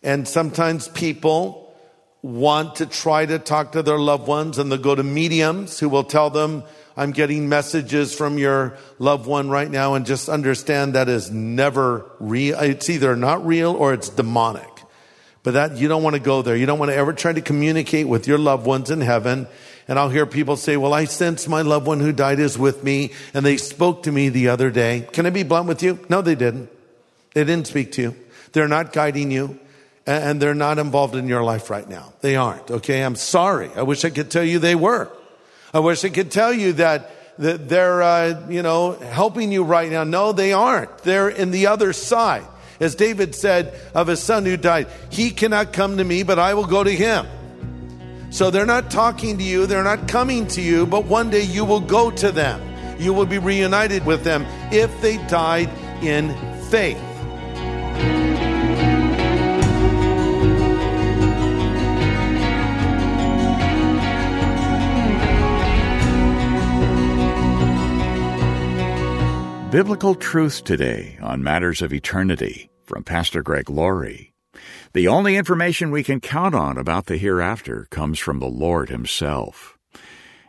And 0.04 0.28
sometimes 0.28 0.88
people 0.90 1.76
want 2.22 2.76
to 2.76 2.86
try 2.86 3.26
to 3.26 3.40
talk 3.40 3.72
to 3.72 3.82
their 3.82 3.98
loved 3.98 4.28
ones 4.28 4.60
and 4.60 4.72
they'll 4.72 4.78
go 4.78 4.94
to 4.94 5.04
mediums 5.04 5.80
who 5.80 5.90
will 5.90 6.04
tell 6.04 6.30
them 6.30 6.64
I'm 6.96 7.12
getting 7.12 7.50
messages 7.50 8.14
from 8.14 8.38
your 8.38 8.78
loved 9.00 9.26
one 9.26 9.50
right 9.50 9.70
now 9.70 9.96
and 9.96 10.06
just 10.06 10.30
understand 10.30 10.94
that 10.94 11.10
is 11.10 11.32
never 11.32 12.06
real. 12.20 12.60
It's 12.60 12.88
either 12.88 13.16
not 13.16 13.44
real 13.44 13.74
or 13.74 13.96
it's 13.96 14.10
demonic. 14.10 14.77
But 15.48 15.54
that, 15.54 15.78
you 15.78 15.88
don't 15.88 16.04
want 16.04 16.18
to 16.18 16.20
go 16.20 16.42
there. 16.42 16.58
You 16.58 16.66
don't 16.66 16.78
want 16.78 16.92
to 16.92 16.98
ever 16.98 17.14
try 17.14 17.32
to 17.32 17.40
communicate 17.40 18.06
with 18.06 18.28
your 18.28 18.38
loved 18.38 18.66
ones 18.66 18.92
in 18.92 19.00
heaven. 19.00 19.48
And 19.88 19.98
I'll 19.98 20.10
hear 20.10 20.26
people 20.26 20.58
say, 20.58 20.76
well, 20.76 20.94
I 20.94 21.06
sense 21.06 21.48
my 21.48 21.62
loved 21.62 21.88
one 21.88 22.02
who 22.02 22.12
died 22.12 22.42
is 22.42 22.58
with 22.58 22.84
me 22.84 23.14
and 23.34 23.46
they 23.46 23.56
spoke 23.56 24.04
to 24.04 24.12
me 24.12 24.28
the 24.28 24.50
other 24.50 24.70
day. 24.70 25.08
Can 25.14 25.26
I 25.26 25.30
be 25.30 25.44
blunt 25.44 25.70
with 25.70 25.82
you? 25.82 26.06
No, 26.10 26.22
they 26.22 26.36
didn't. 26.36 26.70
They 27.34 27.46
didn't 27.46 27.68
speak 27.68 27.94
to 27.94 28.02
you. 28.02 28.16
They're 28.52 28.68
not 28.68 28.92
guiding 28.92 29.32
you 29.32 29.58
and 30.06 30.42
they're 30.42 30.54
not 30.54 30.80
involved 30.80 31.16
in 31.16 31.30
your 31.30 31.46
life 31.46 31.70
right 31.70 31.88
now. 31.88 32.12
They 32.20 32.36
aren't. 32.36 32.70
Okay. 32.70 33.02
I'm 33.02 33.16
sorry. 33.16 33.72
I 33.74 33.84
wish 33.84 34.04
I 34.04 34.10
could 34.10 34.30
tell 34.30 34.44
you 34.44 34.60
they 34.60 34.76
were. 34.76 35.10
I 35.74 35.80
wish 35.80 36.04
I 36.04 36.10
could 36.10 36.30
tell 36.30 36.52
you 36.52 36.74
that, 36.74 37.10
that 37.38 37.70
they're, 37.70 38.04
uh, 38.04 38.50
you 38.50 38.64
know, 38.64 38.92
helping 38.92 39.54
you 39.54 39.64
right 39.64 39.90
now. 39.90 40.04
No, 40.04 40.34
they 40.34 40.52
aren't. 40.52 40.98
They're 41.04 41.30
in 41.30 41.52
the 41.52 41.68
other 41.68 41.94
side. 41.94 42.44
As 42.80 42.96
David 42.96 43.34
said 43.34 43.74
of 43.94 44.08
his 44.08 44.22
son 44.22 44.46
who 44.46 44.58
died, 44.58 44.88
he 45.10 45.32
cannot 45.32 45.74
come 45.74 45.98
to 45.98 46.04
me, 46.04 46.24
but 46.24 46.40
I 46.40 46.54
will 46.54 46.66
go 46.66 46.84
to 46.84 46.92
him. 46.92 47.26
So 48.30 48.52
they're 48.52 48.66
not 48.66 48.92
talking 48.92 49.38
to 49.38 49.44
you, 49.44 49.66
they're 49.66 49.84
not 49.84 50.08
coming 50.08 50.48
to 50.48 50.62
you, 50.62 50.86
but 50.86 51.06
one 51.06 51.30
day 51.30 51.44
you 51.44 51.66
will 51.66 51.80
go 51.80 52.12
to 52.12 52.32
them. 52.32 52.62
You 53.00 53.14
will 53.14 53.26
be 53.26 53.38
reunited 53.38 54.06
with 54.06 54.24
them 54.24 54.46
if 54.72 55.02
they 55.02 55.18
died 55.28 55.70
in 56.04 56.36
faith. 56.70 57.02
Biblical 69.72 70.16
truth 70.16 70.64
today 70.64 71.18
on 71.22 71.44
matters 71.44 71.82
of 71.82 71.94
eternity 71.94 72.67
from 72.88 73.04
Pastor 73.04 73.44
Greg 73.44 73.70
Laurie. 73.70 74.34
The 74.94 75.08
only 75.08 75.36
information 75.36 75.92
we 75.92 76.04
can 76.04 76.22
count 76.22 76.56
on 76.56 76.78
about 76.78 77.06
the 77.06 77.18
hereafter 77.18 77.88
comes 77.92 78.18
from 78.18 78.40
the 78.40 78.48
Lord 78.48 78.90
Himself. 78.90 79.78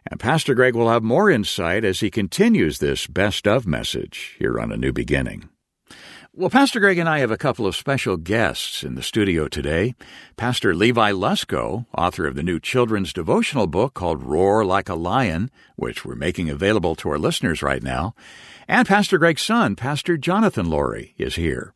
And 0.06 0.20
Pastor 0.20 0.54
Greg 0.54 0.74
will 0.74 0.88
have 0.88 1.02
more 1.02 1.30
insight 1.30 1.84
as 1.84 2.00
he 2.00 2.10
continues 2.10 2.78
this 2.78 3.06
best 3.06 3.46
of 3.46 3.66
message 3.66 4.36
here 4.38 4.58
on 4.58 4.72
A 4.72 4.76
New 4.76 4.92
Beginning. 4.92 5.48
Well, 6.32 6.50
Pastor 6.50 6.78
Greg 6.78 6.98
and 6.98 7.08
I 7.08 7.18
have 7.18 7.32
a 7.32 7.36
couple 7.36 7.66
of 7.66 7.74
special 7.74 8.16
guests 8.16 8.84
in 8.84 8.94
the 8.94 9.02
studio 9.02 9.48
today. 9.48 9.96
Pastor 10.36 10.72
Levi 10.72 11.10
Lusko, 11.10 11.86
author 11.96 12.28
of 12.28 12.36
the 12.36 12.44
new 12.44 12.60
children's 12.60 13.12
devotional 13.12 13.66
book 13.66 13.94
called 13.94 14.22
Roar 14.22 14.64
Like 14.64 14.88
a 14.88 14.94
Lion, 14.94 15.50
which 15.74 16.04
we're 16.04 16.14
making 16.14 16.48
available 16.48 16.94
to 16.96 17.10
our 17.10 17.18
listeners 17.18 17.60
right 17.60 17.82
now, 17.82 18.14
and 18.68 18.86
Pastor 18.86 19.18
Greg's 19.18 19.42
son, 19.42 19.74
Pastor 19.74 20.16
Jonathan 20.16 20.70
Laurie, 20.70 21.14
is 21.18 21.34
here. 21.34 21.74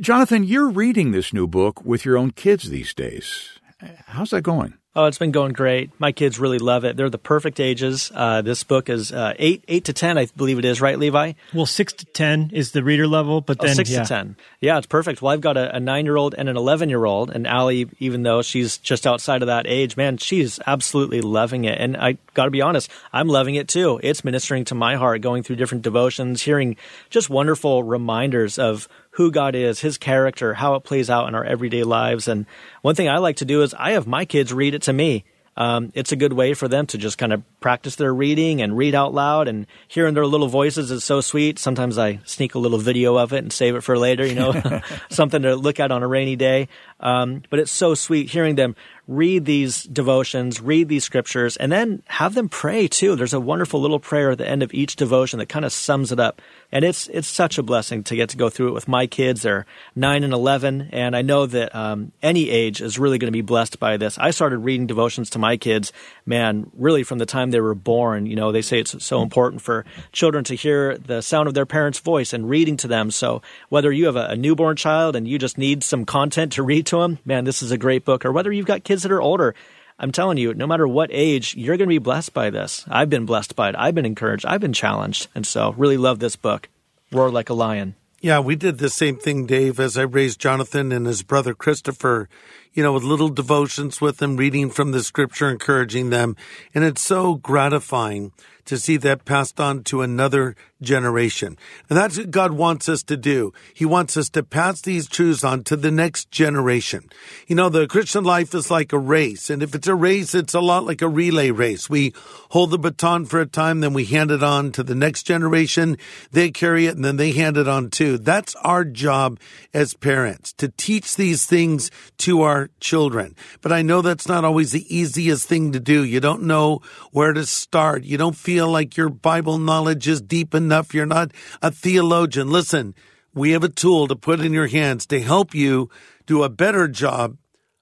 Jonathan, 0.00 0.44
you're 0.44 0.68
reading 0.68 1.12
this 1.12 1.32
new 1.32 1.46
book 1.46 1.84
with 1.84 2.04
your 2.04 2.18
own 2.18 2.30
kids 2.32 2.70
these 2.70 2.92
days. 2.94 3.58
How's 4.06 4.30
that 4.30 4.42
going? 4.42 4.74
Oh, 4.98 5.04
it's 5.04 5.18
been 5.18 5.30
going 5.30 5.52
great. 5.52 5.90
My 6.00 6.10
kids 6.10 6.38
really 6.38 6.58
love 6.58 6.86
it. 6.86 6.96
They're 6.96 7.10
the 7.10 7.18
perfect 7.18 7.60
ages. 7.60 8.10
Uh, 8.14 8.40
this 8.40 8.64
book 8.64 8.88
is 8.88 9.12
uh, 9.12 9.34
eight, 9.38 9.62
eight 9.68 9.84
to 9.84 9.92
ten, 9.92 10.16
I 10.16 10.26
believe 10.34 10.58
it 10.58 10.64
is, 10.64 10.80
right, 10.80 10.98
Levi? 10.98 11.34
Well, 11.52 11.66
six 11.66 11.92
to 11.92 12.06
ten 12.06 12.50
is 12.54 12.72
the 12.72 12.82
reader 12.82 13.06
level, 13.06 13.42
but 13.42 13.58
Oh, 13.60 13.66
then 13.66 13.76
six 13.76 13.90
yeah. 13.90 14.02
to 14.02 14.08
ten. 14.08 14.36
Yeah, 14.62 14.78
it's 14.78 14.86
perfect. 14.86 15.20
Well, 15.20 15.34
I've 15.34 15.42
got 15.42 15.58
a, 15.58 15.76
a 15.76 15.80
nine-year-old 15.80 16.34
and 16.38 16.48
an 16.48 16.56
eleven-year-old, 16.56 17.30
and 17.30 17.46
Allie, 17.46 17.90
even 17.98 18.22
though 18.22 18.40
she's 18.40 18.78
just 18.78 19.06
outside 19.06 19.42
of 19.42 19.48
that 19.48 19.66
age, 19.66 19.98
man, 19.98 20.16
she's 20.16 20.58
absolutely 20.66 21.20
loving 21.20 21.66
it. 21.66 21.78
And 21.78 21.98
I 21.98 22.16
got 22.36 22.44
to 22.44 22.50
be 22.52 22.62
honest, 22.62 22.90
I'm 23.12 23.26
loving 23.26 23.56
it 23.56 23.66
too. 23.66 23.98
It's 24.02 24.24
ministering 24.24 24.64
to 24.66 24.74
my 24.76 24.94
heart, 24.94 25.22
going 25.22 25.42
through 25.42 25.56
different 25.56 25.82
devotions, 25.82 26.42
hearing 26.42 26.76
just 27.10 27.28
wonderful 27.28 27.82
reminders 27.82 28.58
of 28.58 28.88
who 29.10 29.32
God 29.32 29.56
is, 29.56 29.80
His 29.80 29.98
character, 29.98 30.54
how 30.54 30.74
it 30.74 30.84
plays 30.84 31.10
out 31.10 31.26
in 31.26 31.34
our 31.34 31.44
everyday 31.44 31.82
lives. 31.82 32.28
And 32.28 32.46
one 32.82 32.94
thing 32.94 33.08
I 33.08 33.18
like 33.18 33.36
to 33.36 33.44
do 33.44 33.62
is 33.62 33.74
I 33.74 33.92
have 33.92 34.06
my 34.06 34.24
kids 34.24 34.52
read 34.52 34.74
it 34.74 34.82
to 34.82 34.92
me. 34.92 35.24
Um, 35.58 35.90
it's 35.94 36.12
a 36.12 36.16
good 36.16 36.34
way 36.34 36.52
for 36.52 36.68
them 36.68 36.86
to 36.88 36.98
just 36.98 37.16
kind 37.16 37.32
of 37.32 37.42
practice 37.60 37.96
their 37.96 38.12
reading 38.12 38.60
and 38.60 38.76
read 38.76 38.94
out 38.94 39.14
loud 39.14 39.48
and 39.48 39.66
hearing 39.88 40.12
their 40.12 40.26
little 40.26 40.48
voices 40.48 40.90
is 40.90 41.02
so 41.02 41.22
sweet. 41.22 41.58
Sometimes 41.58 41.96
I 41.96 42.20
sneak 42.24 42.54
a 42.54 42.58
little 42.58 42.78
video 42.78 43.16
of 43.16 43.32
it 43.32 43.38
and 43.38 43.50
save 43.50 43.74
it 43.74 43.80
for 43.80 43.96
later, 43.96 44.26
you 44.26 44.34
know, 44.34 44.82
something 45.10 45.40
to 45.42 45.56
look 45.56 45.80
at 45.80 45.90
on 45.90 46.02
a 46.02 46.06
rainy 46.06 46.36
day. 46.36 46.68
Um, 47.00 47.42
but 47.48 47.58
it's 47.58 47.72
so 47.72 47.94
sweet 47.94 48.28
hearing 48.28 48.56
them 48.56 48.76
read 49.08 49.44
these 49.44 49.84
devotions, 49.84 50.60
read 50.60 50.88
these 50.88 51.04
scriptures, 51.04 51.56
and 51.56 51.70
then 51.70 52.02
have 52.06 52.34
them 52.34 52.48
pray 52.48 52.88
too. 52.88 53.14
There's 53.14 53.34
a 53.34 53.40
wonderful 53.40 53.80
little 53.80 54.00
prayer 54.00 54.30
at 54.30 54.38
the 54.38 54.48
end 54.48 54.62
of 54.62 54.74
each 54.74 54.96
devotion 54.96 55.38
that 55.38 55.48
kind 55.48 55.64
of 55.64 55.72
sums 55.72 56.12
it 56.12 56.18
up. 56.18 56.42
And 56.72 56.84
it's 56.84 57.06
it's 57.08 57.28
such 57.28 57.58
a 57.58 57.62
blessing 57.62 58.02
to 58.04 58.16
get 58.16 58.30
to 58.30 58.36
go 58.36 58.50
through 58.50 58.68
it 58.68 58.74
with 58.74 58.88
my 58.88 59.06
kids. 59.06 59.42
They're 59.42 59.66
nine 59.94 60.24
and 60.24 60.32
eleven, 60.32 60.88
and 60.92 61.14
I 61.14 61.22
know 61.22 61.46
that 61.46 61.74
um, 61.74 62.10
any 62.22 62.50
age 62.50 62.82
is 62.82 62.98
really 62.98 63.18
going 63.18 63.28
to 63.28 63.32
be 63.32 63.42
blessed 63.42 63.78
by 63.78 63.96
this. 63.96 64.18
I 64.18 64.32
started 64.32 64.58
reading 64.58 64.88
devotions 64.88 65.30
to 65.30 65.38
my 65.38 65.56
kids, 65.56 65.92
man, 66.24 66.70
really 66.76 67.04
from 67.04 67.18
the 67.18 67.26
time 67.26 67.52
they 67.52 67.60
were 67.60 67.76
born. 67.76 68.26
You 68.26 68.34
know, 68.34 68.50
they 68.50 68.62
say 68.62 68.80
it's 68.80 69.04
so 69.04 69.22
important 69.22 69.62
for 69.62 69.84
children 70.10 70.42
to 70.44 70.56
hear 70.56 70.98
the 70.98 71.22
sound 71.22 71.46
of 71.46 71.54
their 71.54 71.66
parents' 71.66 72.00
voice 72.00 72.32
and 72.32 72.50
reading 72.50 72.76
to 72.78 72.88
them. 72.88 73.12
So 73.12 73.42
whether 73.68 73.92
you 73.92 74.06
have 74.06 74.16
a, 74.16 74.26
a 74.30 74.36
newborn 74.36 74.76
child 74.76 75.14
and 75.14 75.28
you 75.28 75.38
just 75.38 75.58
need 75.58 75.84
some 75.84 76.04
content 76.04 76.52
to 76.52 76.64
read 76.64 76.86
to 76.86 76.98
them, 76.98 77.18
man, 77.24 77.44
this 77.44 77.62
is 77.62 77.70
a 77.70 77.78
great 77.78 78.04
book. 78.04 78.24
Or 78.24 78.32
whether 78.32 78.50
you've 78.50 78.66
got 78.66 78.82
kids 78.82 78.95
that 79.02 79.12
are 79.12 79.22
older. 79.22 79.54
I'm 79.98 80.12
telling 80.12 80.36
you, 80.36 80.52
no 80.52 80.66
matter 80.66 80.86
what 80.86 81.10
age, 81.12 81.54
you're 81.56 81.76
going 81.76 81.88
to 81.88 81.94
be 81.94 81.98
blessed 81.98 82.34
by 82.34 82.50
this. 82.50 82.84
I've 82.88 83.08
been 83.08 83.24
blessed 83.24 83.56
by 83.56 83.70
it. 83.70 83.74
I've 83.78 83.94
been 83.94 84.04
encouraged. 84.04 84.44
I've 84.44 84.60
been 84.60 84.74
challenged. 84.74 85.28
And 85.34 85.46
so, 85.46 85.72
really 85.72 85.96
love 85.96 86.18
this 86.18 86.36
book, 86.36 86.68
Roar 87.10 87.30
Like 87.30 87.48
a 87.48 87.54
Lion. 87.54 87.94
Yeah, 88.20 88.40
we 88.40 88.56
did 88.56 88.78
the 88.78 88.90
same 88.90 89.16
thing, 89.16 89.46
Dave, 89.46 89.78
as 89.78 89.96
I 89.96 90.02
raised 90.02 90.40
Jonathan 90.40 90.90
and 90.90 91.06
his 91.06 91.22
brother 91.22 91.54
Christopher, 91.54 92.28
you 92.76 92.82
know, 92.82 92.92
with 92.92 93.02
little 93.02 93.30
devotions 93.30 94.02
with 94.02 94.18
them, 94.18 94.36
reading 94.36 94.68
from 94.70 94.92
the 94.92 95.02
scripture, 95.02 95.48
encouraging 95.48 96.10
them. 96.10 96.36
And 96.74 96.84
it's 96.84 97.00
so 97.00 97.34
gratifying 97.34 98.32
to 98.66 98.76
see 98.76 98.96
that 98.98 99.24
passed 99.24 99.58
on 99.58 99.82
to 99.84 100.02
another 100.02 100.54
generation. 100.82 101.56
And 101.88 101.96
that's 101.96 102.18
what 102.18 102.30
God 102.30 102.52
wants 102.52 102.88
us 102.88 103.02
to 103.04 103.16
do. 103.16 103.52
He 103.72 103.84
wants 103.84 104.16
us 104.16 104.28
to 104.30 104.42
pass 104.42 104.80
these 104.80 105.08
truths 105.08 105.44
on 105.44 105.64
to 105.64 105.76
the 105.76 105.90
next 105.90 106.30
generation. 106.30 107.08
You 107.46 107.56
know, 107.56 107.68
the 107.68 107.86
Christian 107.86 108.24
life 108.24 108.54
is 108.54 108.70
like 108.70 108.92
a 108.92 108.98
race. 108.98 109.48
And 109.48 109.62
if 109.62 109.74
it's 109.74 109.86
a 109.86 109.94
race, 109.94 110.34
it's 110.34 110.52
a 110.52 110.60
lot 110.60 110.84
like 110.84 111.00
a 111.00 111.08
relay 111.08 111.50
race. 111.50 111.88
We 111.88 112.12
hold 112.50 112.70
the 112.70 112.78
baton 112.78 113.24
for 113.24 113.40
a 113.40 113.46
time, 113.46 113.80
then 113.80 113.94
we 113.94 114.04
hand 114.04 114.30
it 114.30 114.42
on 114.42 114.72
to 114.72 114.82
the 114.82 114.94
next 114.94 115.22
generation. 115.22 115.96
They 116.32 116.50
carry 116.50 116.86
it 116.86 116.96
and 116.96 117.04
then 117.04 117.16
they 117.16 117.32
hand 117.32 117.56
it 117.56 117.68
on 117.68 117.88
too. 117.90 118.18
That's 118.18 118.54
our 118.56 118.84
job 118.84 119.38
as 119.72 119.94
parents 119.94 120.52
to 120.54 120.68
teach 120.68 121.16
these 121.16 121.46
things 121.46 121.90
to 122.18 122.42
children. 122.80 123.34
But 123.60 123.72
I 123.72 123.82
know 123.82 124.02
that's 124.02 124.28
not 124.28 124.44
always 124.44 124.72
the 124.72 124.94
easiest 124.94 125.48
thing 125.48 125.72
to 125.72 125.80
do. 125.80 126.04
You 126.04 126.20
don't 126.20 126.42
know 126.42 126.80
where 127.12 127.32
to 127.32 127.46
start. 127.46 128.04
You 128.04 128.18
don't 128.18 128.36
feel 128.36 128.68
like 128.68 128.96
your 128.96 129.08
Bible 129.08 129.58
knowledge 129.58 130.08
is 130.08 130.20
deep 130.20 130.54
enough. 130.54 130.94
You're 130.94 131.06
not 131.06 131.32
a 131.62 131.70
theologian. 131.70 132.50
Listen, 132.50 132.94
we 133.34 133.50
have 133.50 133.64
a 133.64 133.68
tool 133.68 134.08
to 134.08 134.16
put 134.16 134.40
in 134.40 134.52
your 134.52 134.66
hands 134.66 135.06
to 135.06 135.20
help 135.20 135.54
you 135.54 135.90
do 136.26 136.42
a 136.42 136.48
better 136.48 136.88
job 136.88 137.36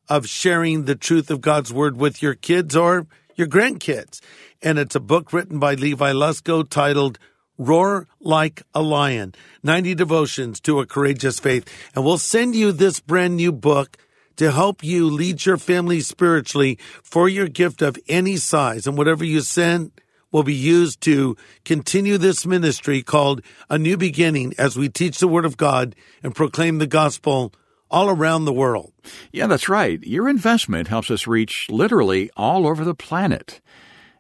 of 0.09 0.29
sharing 0.29 0.85
the 0.85 0.95
truth 0.95 1.31
of 1.31 1.41
God's 1.41 1.73
word 1.73 1.97
with 1.97 2.23
your 2.23 2.35
kids 2.35 2.77
or 2.77 3.07
your 3.37 3.47
grandkids. 3.47 4.21
And 4.63 4.79
it's 4.79 4.95
a 4.95 5.01
book 5.01 5.33
written 5.33 5.59
by 5.59 5.75
Levi 5.75 6.13
Lusko 6.13 6.69
titled 6.69 7.19
Roar 7.57 8.09
Like 8.21 8.63
a 8.75 8.83
Lion 8.83 9.35
90 9.63 9.95
Devotions 9.95 10.61
to 10.61 10.81
a 10.81 10.87
Courageous 10.87 11.39
Faith. 11.39 11.69
And 11.95 12.05
we'll 12.05 12.19
send 12.19 12.55
you 12.55 12.73
this 12.73 13.01
brand 13.01 13.37
new 13.37 13.53
book 13.53 13.97
to 14.37 14.51
help 14.51 14.83
you 14.83 15.09
lead 15.09 15.45
your 15.45 15.57
family 15.57 16.01
spiritually 16.01 16.79
for 17.03 17.29
your 17.29 17.49
gift 17.49 17.83
of 17.83 17.99
any 18.09 18.37
size. 18.37 18.87
And 18.87 18.97
whatever 18.97 19.25
you 19.25 19.41
send 19.41 19.93
will 20.33 20.43
be 20.43 20.55
used 20.55 21.01
to 21.03 21.37
continue 21.65 22.19
this 22.19 22.45
ministry 22.45 23.03
called 23.03 23.41
A 23.71 23.79
New 23.79 23.97
Beginning 23.97 24.53
as 24.59 24.77
we 24.77 24.89
teach 24.89 25.19
the 25.19 25.29
Word 25.29 25.45
of 25.45 25.57
God 25.57 25.95
and 26.23 26.35
proclaim 26.35 26.79
the 26.79 26.89
gospel 26.89 27.53
all 27.91 28.11
around 28.11 28.45
the 28.45 28.53
world. 28.53 28.93
Yeah, 29.33 29.47
that's 29.47 29.69
right. 29.69 30.03
Your 30.03 30.29
investment 30.29 30.89
helps 30.89 31.11
us 31.11 31.29
reach 31.29 31.69
literally 31.71 32.31
all 32.37 32.67
over 32.67 32.85
the 32.85 32.97
planet. 32.97 33.61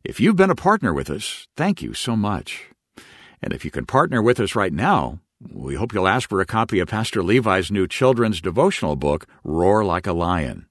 If 0.05 0.20
you've 0.20 0.37
been 0.37 0.50
a 0.50 0.55
partner 0.55 0.94
with 0.94 1.11
us, 1.11 1.48
thank 1.57 1.83
you 1.83 1.94
so 1.94 2.14
much. 2.14 2.66
And 3.42 3.53
if 3.53 3.64
you 3.64 3.72
can 3.72 3.85
partner 3.85 4.22
with 4.22 4.38
us 4.38 4.55
right 4.55 4.72
now, 4.72 5.18
we 5.52 5.74
hope 5.74 5.92
you'll 5.92 6.09
ask 6.09 6.28
for 6.28 6.40
a 6.40 6.46
copy 6.46 6.78
of 6.78 6.88
Pastor 6.88 7.22
Levi's 7.22 7.70
new 7.70 7.87
children's 7.87 8.40
devotional 8.40 8.96
book, 8.96 9.26
Roar 9.42 9.85
Like 9.85 10.07
a 10.07 10.12
Lion. 10.12 10.66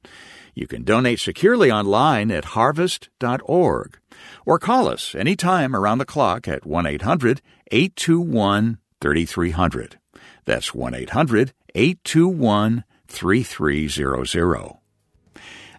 You 0.53 0.67
can 0.67 0.83
donate 0.83 1.19
securely 1.19 1.71
online 1.71 2.31
at 2.31 2.45
harvest.org 2.45 3.99
or 4.45 4.59
call 4.59 4.88
us 4.88 5.15
anytime 5.15 5.75
around 5.75 5.97
the 5.97 6.05
clock 6.05 6.47
at 6.47 6.65
1 6.65 6.86
800 6.86 7.41
821 7.71 8.77
3300. 9.01 9.99
That's 10.45 10.73
1 10.73 10.93
800 10.93 11.53
821 11.73 12.83
3300. 13.07 14.77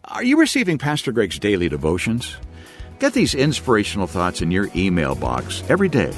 Are 0.06 0.24
you 0.24 0.38
receiving 0.38 0.78
Pastor 0.78 1.12
Greg's 1.12 1.38
daily 1.38 1.68
devotions? 1.68 2.36
Get 2.98 3.12
these 3.12 3.34
inspirational 3.34 4.06
thoughts 4.06 4.42
in 4.42 4.50
your 4.50 4.68
email 4.74 5.14
box 5.14 5.62
every 5.68 5.88
day. 5.88 6.12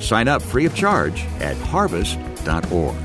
Sign 0.00 0.28
up 0.28 0.42
free 0.42 0.66
of 0.66 0.74
charge 0.74 1.24
at 1.40 1.56
harvest.org. 1.56 2.96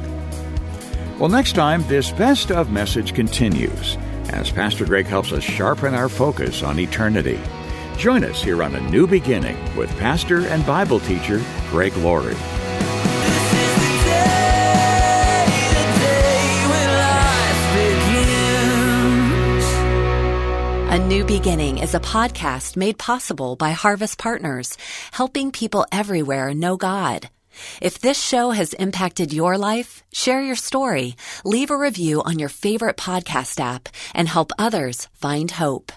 Well, 1.20 1.30
next 1.30 1.54
time, 1.54 1.84
this 1.88 2.12
best 2.12 2.52
of 2.52 2.72
message 2.72 3.14
continues 3.14 3.98
as 4.30 4.52
Pastor 4.52 4.86
Greg 4.86 5.06
helps 5.06 5.32
us 5.32 5.44
sharpen 5.44 5.94
our 5.94 6.10
focus 6.10 6.64
on 6.64 6.80
eternity. 6.80 7.40
Join 7.98 8.24
us 8.24 8.42
here 8.42 8.64
on 8.64 8.76
A 8.76 8.90
New 8.90 9.06
Beginning 9.06 9.58
with 9.76 9.90
pastor 10.00 10.48
and 10.48 10.66
Bible 10.66 11.00
teacher 11.02 11.42
Greg 11.70 11.96
Laurie. 11.98 12.36
A 20.92 21.00
New 21.00 21.24
Beginning 21.24 21.78
is 21.78 21.96
a 21.96 22.02
podcast 22.02 22.76
made 22.76 22.98
possible 22.98 23.56
by 23.56 23.72
Harvest 23.72 24.18
Partners, 24.18 24.78
helping 25.14 25.54
people 25.54 25.86
everywhere 25.90 26.54
know 26.54 26.76
God. 26.76 27.30
If 27.82 28.00
this 28.00 28.22
show 28.22 28.52
has 28.52 28.74
impacted 28.74 29.32
your 29.32 29.58
life, 29.58 30.04
share 30.12 30.42
your 30.42 30.58
story, 30.58 31.16
leave 31.46 31.72
a 31.72 31.78
review 31.78 32.22
on 32.24 32.40
your 32.40 32.50
favorite 32.50 32.98
podcast 32.98 33.58
app, 33.62 33.88
and 34.14 34.28
help 34.28 34.52
others 34.60 35.08
find 35.14 35.50
hope. 35.52 35.94